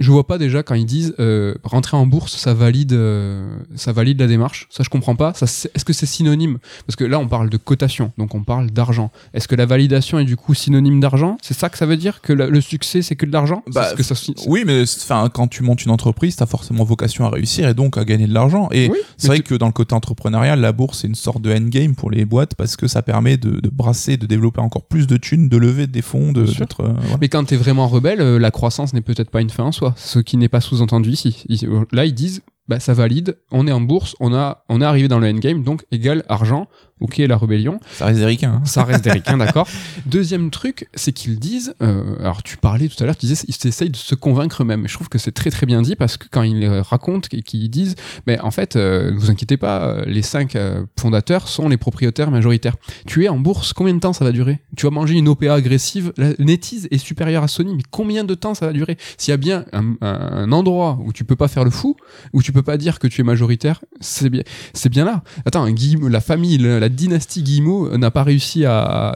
[0.00, 3.92] Je vois pas déjà quand ils disent euh, rentrer en bourse, ça valide, euh, ça
[3.92, 4.66] valide la démarche.
[4.70, 5.32] Ça, je comprends pas.
[5.34, 6.58] Ça, c'est- est-ce que c'est synonyme?
[6.86, 9.12] Parce que là, on parle de cotation, donc on parle d'argent.
[9.34, 11.36] Est-ce que la validation est du coup synonyme d'argent?
[11.42, 12.22] C'est ça que ça veut dire?
[12.22, 13.62] Que la- le succès, c'est que de l'argent?
[13.72, 14.16] Bah, que ça,
[14.48, 17.96] Oui, mais enfin, quand tu montes une entreprise, t'as forcément vocation à réussir et donc
[17.96, 18.68] à gagner de l'argent.
[18.72, 21.52] Et Oui, c'est vrai que dans le côté entrepreneurial, la bourse c'est une sorte de
[21.54, 25.06] endgame pour les boîtes parce que ça permet de, de brasser, de développer encore plus
[25.06, 26.80] de thunes, de lever des fonds, de d'être.
[26.82, 27.16] euh, voilà.
[27.20, 29.83] Mais quand t'es vraiment rebelle, euh, la croissance n'est peut-être pas une fin en soi.
[29.96, 31.44] Ce qui n'est pas sous-entendu ici.
[31.64, 34.84] Euh, là, ils disent, bah, ça valide, on est en bourse, on, a, on est
[34.84, 36.68] arrivé dans le endgame, donc égal argent.
[37.00, 37.80] Ok, la rébellion.
[37.92, 38.62] Ça reste des ricains, hein.
[38.64, 39.68] Ça reste des ricains, d'accord.
[40.06, 43.68] Deuxième truc, c'est qu'ils disent, euh, alors tu parlais tout à l'heure, tu disais, ils
[43.68, 44.86] essayent de se convaincre eux-mêmes.
[44.86, 47.70] Je trouve que c'est très très bien dit parce que quand ils racontent et qu'ils
[47.70, 51.68] disent, mais en fait, euh, ne vous inquiétez pas, euh, les cinq euh, fondateurs sont
[51.68, 52.76] les propriétaires majoritaires.
[53.06, 54.60] Tu es en bourse, combien de temps ça va durer?
[54.76, 58.34] Tu vas manger une OPA agressive, la NetEase est supérieure à Sony, mais combien de
[58.34, 58.96] temps ça va durer?
[59.18, 61.96] S'il y a bien un, endroit où tu peux pas faire le fou,
[62.32, 64.42] où tu peux pas dire que tu es majoritaire, c'est bien,
[64.72, 65.22] c'est bien là.
[65.46, 69.14] Attends, Guillemot, la famille, la, dynastie Guillemot euh, n'a pas réussi à,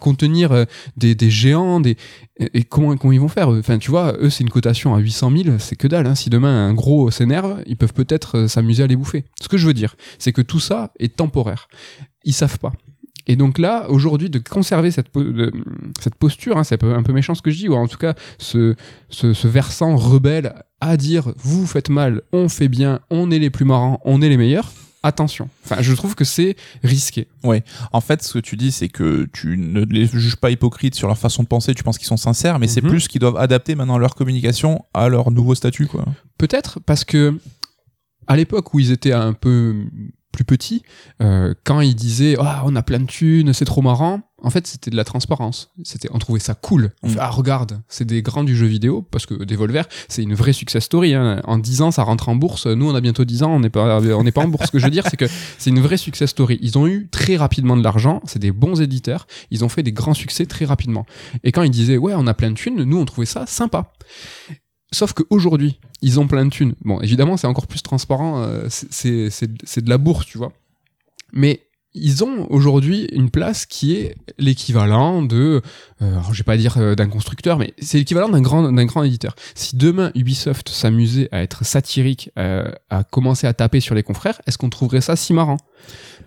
[0.00, 0.64] contenir euh,
[0.96, 1.82] des, géants,
[2.38, 5.32] et comment, ils vont faire eux Enfin, tu vois, eux, c'est une cotation à 800
[5.44, 6.06] 000, c'est que dalle.
[6.06, 6.14] Hein.
[6.14, 9.24] Si demain un gros s'énerve, ils peuvent peut-être euh, s'amuser à les bouffer.
[9.40, 11.68] Ce que je veux dire, c'est que tout ça est temporaire.
[12.24, 12.72] Ils savent pas.
[13.26, 15.08] Et donc là, aujourd'hui, de conserver cette,
[16.18, 18.76] posture, hein, c'est un peu, méchant ce que je dis, ou en tout cas ce
[19.48, 24.00] versant rebelle à dire vous faites mal, on fait bien, on est les plus marrants,
[24.04, 24.72] on est les meilleurs.
[25.06, 25.48] Attention.
[25.64, 27.28] Enfin, je trouve que c'est risqué.
[27.92, 31.06] En fait, ce que tu dis, c'est que tu ne les juges pas hypocrites sur
[31.06, 32.90] leur façon de penser, tu penses qu'ils sont sincères, mais c'est Mhm.
[32.90, 36.04] plus qu'ils doivent adapter maintenant leur communication à leur nouveau statut, quoi.
[36.38, 37.38] Peut-être parce que
[38.26, 39.84] à l'époque où ils étaient un peu
[40.36, 40.82] plus petits,
[41.22, 44.66] euh, quand ils disaient ah on a plein de thunes, c'est trop marrant, en fait
[44.66, 45.72] c'était de la transparence.
[45.82, 46.92] C'était on trouvait ça cool.
[47.02, 47.10] On Mm.
[47.12, 50.52] fait, ah regarde, c'est des grands du jeu vidéo parce que Devolver c'est une vraie
[50.52, 51.14] success story.
[51.14, 51.40] hein.
[51.44, 52.66] En 10 ans ça rentre en bourse.
[52.66, 54.66] Nous on a bientôt 10 ans, on n'est pas on n'est pas en bourse.
[54.66, 55.26] Ce que je veux dire c'est que
[55.58, 56.58] c'est une vraie success story.
[56.60, 58.20] Ils ont eu très rapidement de l'argent.
[58.26, 59.26] C'est des bons éditeurs.
[59.50, 61.06] Ils ont fait des grands succès très rapidement.
[61.44, 63.92] Et quand ils disaient ouais on a plein de thunes, nous on trouvait ça sympa.
[64.92, 66.74] Sauf qu'aujourd'hui, ils ont plein de thunes.
[66.84, 70.52] Bon, évidemment, c'est encore plus transparent, euh, c'est- c'est c'est- de la bourse, tu vois.
[71.32, 71.60] Mais
[71.98, 75.62] ils ont aujourd'hui une place qui est l'équivalent de,
[76.02, 79.02] euh, je vais pas dire euh, d'un constructeur, mais c'est l'équivalent d'un grand, d'un grand
[79.02, 79.34] éditeur.
[79.54, 84.40] Si demain Ubisoft s'amusait à être satirique, euh, à commencer à taper sur les confrères,
[84.46, 85.56] est-ce qu'on trouverait ça si marrant?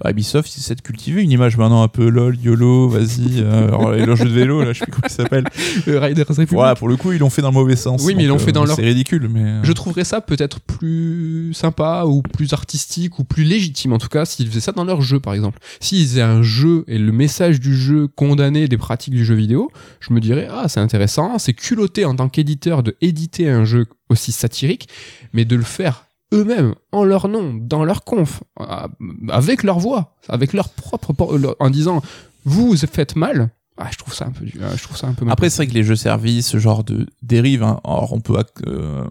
[0.01, 4.05] Bah, Ubisoft, ils essaient de cultiver une image maintenant un peu lol, YOLO, vas-y, euh,
[4.05, 5.43] leur jeu de vélo, là, je sais plus comment il s'appelle.
[5.89, 8.01] Euh, Riders Republic Voilà, pour le coup, ils l'ont fait dans le mauvais sens.
[8.05, 9.41] Oui, mais ils l'ont fait dans leur- C'est ridicule, mais.
[9.43, 14.07] euh, Je trouverais ça peut-être plus sympa ou plus artistique ou plus légitime en tout
[14.07, 15.59] cas s'ils faisaient ça dans leur jeu par exemple.
[15.79, 19.71] S'ils faisaient un jeu et le message du jeu condamnait des pratiques du jeu vidéo,
[19.99, 23.85] je me dirais ah c'est intéressant, c'est culotté en tant qu'éditeur de éditer un jeu
[24.09, 24.87] aussi satirique,
[25.33, 28.87] mais de le faire eux-mêmes en leur nom, dans leur conf, à-
[29.29, 31.13] avec leur voix, avec leur propre
[31.59, 32.01] en disant
[32.45, 33.49] vous faites mal.
[33.81, 35.25] Ah, je trouve ça un peu, ah, je trouve ça un peu.
[35.29, 38.35] Après, c'est vrai que les jeux services, ce genre de dérive, hein, alors on peut
[38.67, 39.05] euh,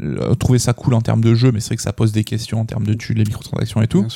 [0.00, 2.22] euh, trouver ça cool en termes de jeu, mais c'est vrai que ça pose des
[2.22, 4.06] questions en termes de thunes, les microtransactions et tout.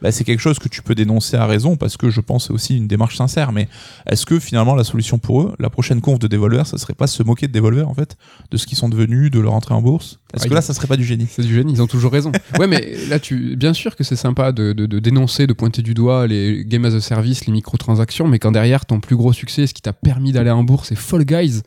[0.00, 2.46] Bah, c'est quelque chose que tu peux dénoncer à raison parce que je pense que
[2.48, 3.52] c'est aussi une démarche sincère.
[3.52, 3.68] Mais
[4.06, 7.06] est-ce que finalement la solution pour eux, la prochaine conf de Devolver, ça serait pas
[7.06, 8.16] se moquer de Devolver en fait,
[8.50, 10.20] de ce qu'ils sont devenus, de leur entrée en bourse?
[10.32, 11.26] Est-ce Ah, que là, ça serait pas du génie?
[11.30, 12.32] C'est du génie, ils ont toujours raison.
[12.58, 15.82] Ouais, mais là, tu, bien sûr que c'est sympa de, de, de dénoncer, de pointer
[15.82, 19.32] du doigt les game as a service, les microtransactions, mais quand derrière ton plus gros
[19.32, 21.62] succès, ce qui t'a permis d'aller en bourse, c'est Fall Guys.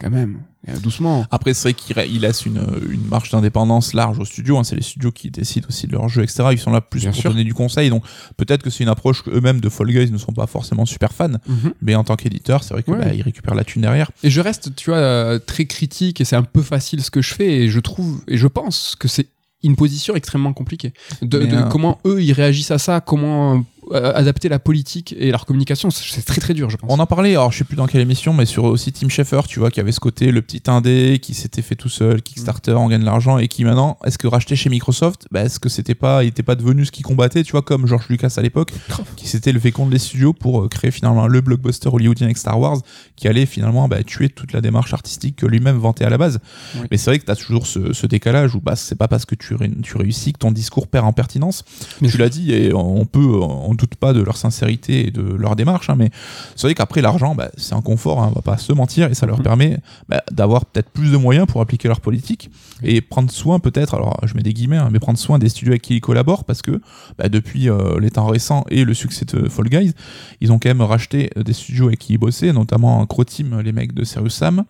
[0.00, 0.40] quand même.
[0.68, 1.26] Euh, Doucement.
[1.32, 4.58] Après, c'est vrai qu'il laisse une, une marge d'indépendance large aux studios.
[4.58, 4.64] hein.
[4.64, 6.44] C'est les studios qui décident aussi de leur jeu, etc.
[6.52, 7.30] Ils sont là plus Bien pour sûr.
[7.30, 7.90] donner du conseil.
[7.90, 8.04] Donc,
[8.36, 11.30] peut-être que c'est une approche qu'eux-mêmes de Fall Guys ne sont pas forcément super fans.
[11.48, 11.72] Mhm.
[11.82, 13.22] Mais en tant qu'éditeur, c'est vrai qu'ils Ouais.
[13.22, 14.10] récupèrent la thune derrière.
[14.22, 17.22] Et je reste, tu vois, euh, très critique et c'est un peu facile ce que
[17.22, 19.26] je fais et je trouve et je pense que c'est
[19.64, 20.92] une position extrêmement compliquée.
[21.22, 23.64] De, euh, comment eux ils réagissent à ça, comment
[23.94, 26.90] adapter la politique et leur communication, c'est très très dur, je pense.
[26.92, 29.42] On en parlait, alors je sais plus dans quelle émission, mais sur aussi Tim Schafer,
[29.46, 32.72] tu vois, qui avait ce côté, le petit indé, qui s'était fait tout seul, Kickstarter,
[32.72, 35.68] on gagne de l'argent, et qui maintenant, est-ce que racheter chez Microsoft, bah, est-ce que
[35.68, 38.42] c'était pas, il était pas devenu ce qu'il combattait, tu vois, comme George Lucas à
[38.42, 38.72] l'époque,
[39.16, 42.58] qui s'était levé contre les studios pour euh, créer finalement le blockbuster hollywoodien avec Star
[42.58, 42.78] Wars,
[43.16, 46.40] qui allait finalement bah, tuer toute la démarche artistique que lui-même vantait à la base.
[46.76, 46.86] Oui.
[46.90, 49.24] Mais c'est vrai que tu as toujours ce, ce décalage où bah, c'est pas parce
[49.24, 51.64] que tu, ré- tu réussis que ton discours perd en pertinence.
[52.00, 55.22] Mais tu l'as dit, et on peut, on doute pas de leur sincérité et de
[55.22, 56.10] leur démarche, hein, mais
[56.56, 59.14] c'est vrai qu'après l'argent, bah, c'est un confort, hein, on va pas se mentir, et
[59.14, 59.42] ça leur Mhm.
[59.44, 59.78] permet
[60.08, 62.50] bah, d'avoir peut-être plus de moyens pour appliquer leur politique
[62.82, 65.72] et prendre soin peut-être, alors je mets des guillemets, hein, mais prendre soin des studios
[65.72, 66.80] avec qui ils collaborent parce que
[67.18, 69.92] bah, depuis euh, les temps récents et le succès de Fall Guys,
[70.40, 73.72] ils ont quand même racheté des studios avec qui ils bossaient, notamment Crow Team, les
[73.72, 74.64] mecs de Serious Sam,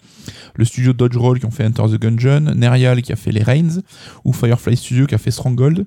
[0.55, 3.43] le studio Dodge Roll qui ont fait Enter the Gungeon, Nerial qui a fait les
[3.43, 3.81] Reigns,
[4.25, 5.85] ou Firefly Studio qui a fait Stronghold.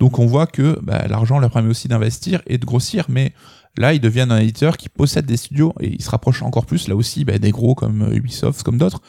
[0.00, 3.32] Donc on voit que bah, l'argent leur permet aussi d'investir et de grossir, mais
[3.76, 6.88] là ils deviennent un éditeur qui possède des studios et ils se rapprochent encore plus
[6.88, 9.00] là aussi bah, des gros comme euh, Ubisoft, comme d'autres.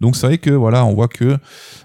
[0.00, 1.38] Donc c'est vrai que voilà, on voit que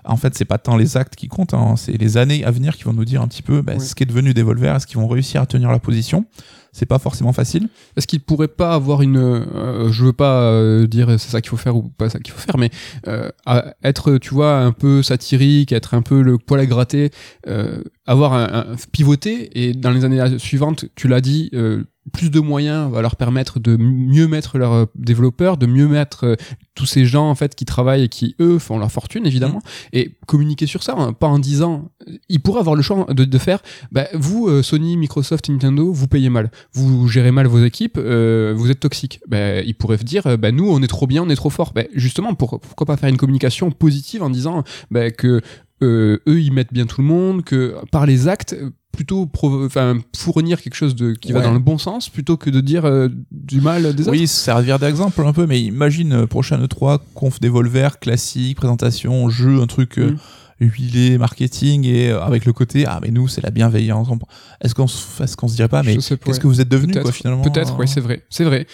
[0.03, 2.75] en fait c'est pas tant les actes qui comptent, hein, c'est les années à venir
[2.75, 3.85] qui vont nous dire un petit peu bah, Oui.
[3.85, 6.25] ce qui est devenu Devolver, est-ce qu'ils vont réussir à tenir la position.
[6.73, 7.67] C'est pas forcément facile.
[7.97, 11.49] Est-ce qu'il pourrait pas avoir une, euh, je veux pas euh, dire c'est ça qu'il
[11.49, 12.69] faut faire ou pas ça qu'il faut faire, mais
[13.07, 13.29] euh,
[13.83, 17.11] être, tu vois, un peu satirique, être un peu le poil à gratter,
[17.47, 21.49] euh, avoir un, un- pivoter et dans les années suivantes, tu l'as dit,
[22.13, 26.25] plus de moyens va leur permettre de mieux mettre leurs euh, développeurs, de mieux mettre
[26.25, 26.35] euh,
[26.73, 29.61] tous ces gens en fait qui travaillent et qui eux font leur fortune évidemment
[29.93, 31.91] et communiquer sur ça, hein, pas en disant,
[32.27, 36.07] ils pourraient avoir le choix de, de faire, bah, vous euh, Sony, Microsoft, Nintendo, vous
[36.07, 39.19] payez mal vous gérez mal vos équipes, euh, vous êtes toxique.
[39.27, 41.73] Ben, ils pourraient dire, ben, nous, on est trop bien, on est trop fort.
[41.73, 45.41] Ben, justement, pour, pourquoi pas faire une communication positive en disant ben, que
[45.85, 50.61] eux, ils mettent bien tout le monde, que par les actes, euh, plutôt enfin, fournir
[50.61, 53.61] quelque chose de, qui va dans le bon sens, plutôt que de dire euh, du
[53.61, 54.11] mal des autres.
[54.11, 59.61] Oui, servir d'exemple un peu, mais imagine euh, prochaine E3, conf Devolver, classique, présentation, jeu,
[59.61, 60.17] un truc euh, Mm.
[60.61, 64.07] Huilé, marketing, et euh, avec le côté, ah mais nous c'est la bienveillance.
[64.63, 66.37] Est-ce qu'on est-ce qu'on se dirait pas, mais qu'est-ce ouais.
[66.39, 67.41] que vous êtes Peut-être, quoi finalement?
[67.41, 68.65] Peut-être, oui, c'est vrai, c'est vrai.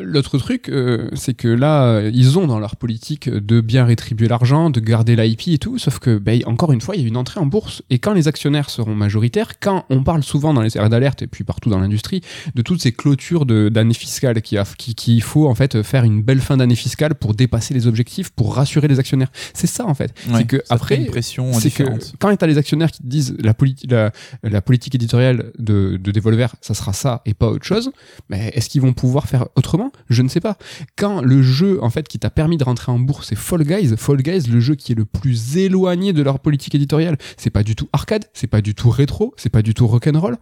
[0.00, 4.68] L'autre truc, euh, c'est que là, ils ont dans leur politique de bien rétribuer l'argent,
[4.70, 7.16] de garder l'IP et tout, sauf que, ben, encore une fois, il y a une
[7.16, 10.76] entrée en bourse, et quand les actionnaires seront majoritaires, quand on parle souvent dans les
[10.76, 12.20] aires d'alerte et puis partout dans l'industrie
[12.54, 16.22] de toutes ces clôtures de- d'année fiscale, qu'il qui, qui faut en fait faire une
[16.22, 19.30] belle fin d'année fiscale pour dépasser les objectifs, pour rassurer les actionnaires.
[19.54, 20.12] C'est ça en fait.
[20.28, 21.84] ouais, c'est que après, pression c'est que
[22.18, 24.10] quand tu as les actionnaires qui te disent la, politi- la,
[24.42, 27.90] la politique éditoriale de, de Devolver, ça sera ça et pas autre chose,
[28.28, 29.92] mais est-ce qu'ils vont pouvoir faire autrement?
[30.08, 30.56] Je ne sais pas.
[30.96, 33.96] Quand le jeu en fait qui t'a permis de rentrer en bourse, c'est Fall Guys,
[33.96, 37.62] Fall Guys, le jeu qui est le plus éloigné de leur politique éditoriale, c'est pas
[37.62, 40.36] du tout arcade, c'est pas du tout rétro, c'est pas du tout rock'n'roll.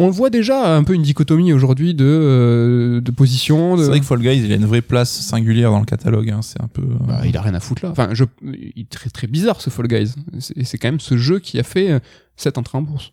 [0.00, 3.76] On voit déjà un peu une dichotomie aujourd'hui de, euh, de position.
[3.76, 3.82] De...
[3.82, 6.30] C'est vrai que Fall Guys, il a une vraie place singulière dans le catalogue.
[6.30, 6.82] hein, C'est un peu.
[6.82, 7.90] euh, Bah, il a rien à foutre là.
[7.90, 10.14] Enfin, je, il est très très bizarre ce Fall Guys.
[10.38, 11.98] C'est c'est quand même ce jeu qui a fait euh,
[12.36, 13.10] cette entrée en bourse.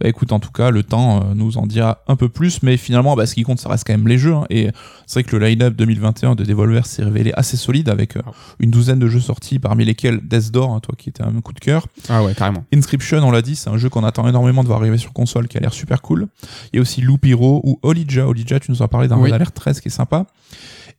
[0.00, 2.76] Bah écoute, en tout cas, le temps euh, nous en dira un peu plus, mais
[2.76, 4.34] finalement, bah, ce qui compte, ça reste quand même les jeux.
[4.34, 4.70] hein, et
[5.06, 8.22] c'est vrai que le line-up 2021 de Devolver s'est révélé assez solide avec euh,
[8.58, 11.52] une douzaine de jeux sortis, parmi lesquels Death Door, hein, toi qui était un coup
[11.52, 11.86] de cœur.
[12.08, 12.64] Ah ouais, carrément.
[12.74, 15.48] Inscription, on l'a dit, c'est un jeu qu'on attend énormément de voir arriver sur console,
[15.48, 16.28] qui a l'air super cool.
[16.72, 18.26] Il y a aussi Loop Hero ou Olija.
[18.26, 19.24] Olija, tu nous as parlé d'un Oui.
[19.30, 20.26] Red Alert 13 qui est sympa.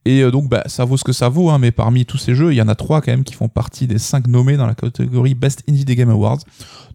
[0.05, 2.35] Et euh, donc, bah, ça vaut ce que ça vaut, hein, mais parmi tous ces
[2.35, 4.67] jeux, il y en a trois quand même qui font partie des cinq nommés dans
[4.67, 6.39] la catégorie Best Indie des Game Awards.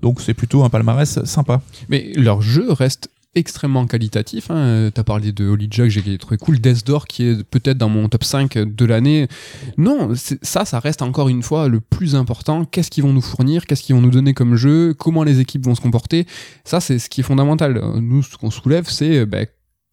[0.03, 1.63] Donc, c'est plutôt un palmarès sympa.
[1.89, 4.51] Mais leur jeu reste extrêmement qualitatif.
[4.51, 4.91] Hein.
[4.93, 6.59] T'as parlé de Holy Jack, j'ai trouvé cool.
[6.59, 9.29] Death Door, qui est peut-être dans mon top 5 de l'année.
[9.77, 12.65] Non, ça, ça reste encore une fois le plus important.
[12.65, 13.67] Qu'est-ce qu'ils vont nous fournir?
[13.67, 14.95] Qu'est-ce qu'ils vont nous donner comme jeu?
[14.95, 16.27] Comment les équipes vont se comporter?
[16.65, 17.81] Ça, c'est ce qui est fondamental.
[18.01, 19.47] Nous, ce qu'on soulève, c'est, ben,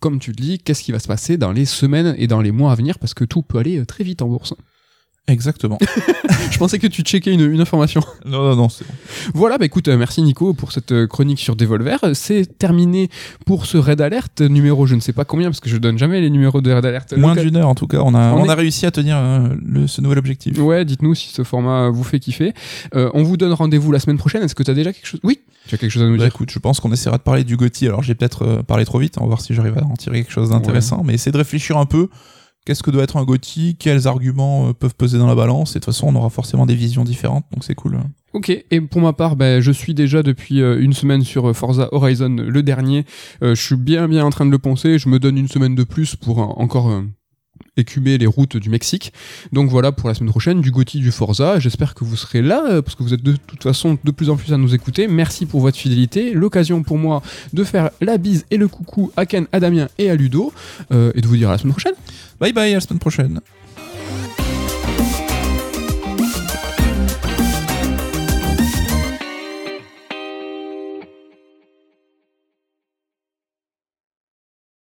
[0.04, 2.52] comme tu le dis, qu'est-ce qui va se passer dans les semaines et dans les
[2.52, 4.54] mois à venir Parce que tout peut aller euh, très vite en bourse.
[5.28, 5.78] Exactement.
[6.52, 8.02] Je pensais que tu checkais une, une information.
[8.26, 8.68] non, non, non, bon.
[9.34, 11.98] Voilà, bah écoute, euh, merci Nico pour cette euh, chronique sur Devolver.
[12.14, 13.10] C'est terminé
[13.46, 16.20] pour ce Raid Alert numéro, je ne sais pas combien, parce que je donne jamais
[16.20, 17.14] les numéros de Raid Alert.
[17.18, 19.16] Moins d'une heure en tout cas, on a, On on est- a réussi à tenir
[19.18, 20.58] euh, le, ce nouvel objectif.
[20.60, 22.54] Ouais, dites-nous si ce format vous fait kiffer.
[22.94, 24.44] Euh, on vous donne rendez-vous la semaine prochaine.
[24.44, 25.22] Est-ce que tu as déjà quelque chose?
[25.24, 26.28] Oui, tu as quelque chose à nous Bah dire?
[26.28, 27.88] écoute, je pense qu'on essaiera de parler du Gotti.
[27.88, 30.34] Alors j'ai peut-être parlé trop vite, on va voir si j'arrive à en tirer quelque
[30.34, 32.10] chose d'intéressant, mais essayer de réfléchir un peu
[32.66, 35.80] qu'est-ce que doit être un GOTY, quels arguments euh, peuvent peser dans la balance, et
[35.80, 38.00] de toute façon, on aura forcément des visions différentes, donc c'est cool.
[38.34, 41.54] Ok, et pour ma part, ben, je suis déjà depuis euh, une semaine sur euh,
[41.54, 43.06] Forza Horizon, le dernier.
[43.42, 44.98] Je suis bien bien en train de le penser.
[44.98, 47.04] Je me donne une semaine de plus pour encore
[47.78, 49.14] écumer les routes du Mexique.
[49.52, 51.60] Donc voilà pour la semaine prochaine du Gotti du Forza.
[51.60, 54.30] J'espère que vous serez là euh, parce que vous êtes de toute façon de plus
[54.30, 55.08] en plus à nous écouter.
[55.08, 56.34] Merci pour votre fidélité.
[56.34, 57.22] L'occasion pour moi
[57.54, 60.54] de faire la bise et le coucou à Ken, à Damien et à Ludo
[60.92, 61.96] euh, et de vous dire à la semaine prochaine.
[62.40, 63.42] Bye bye, à la semaine prochaine.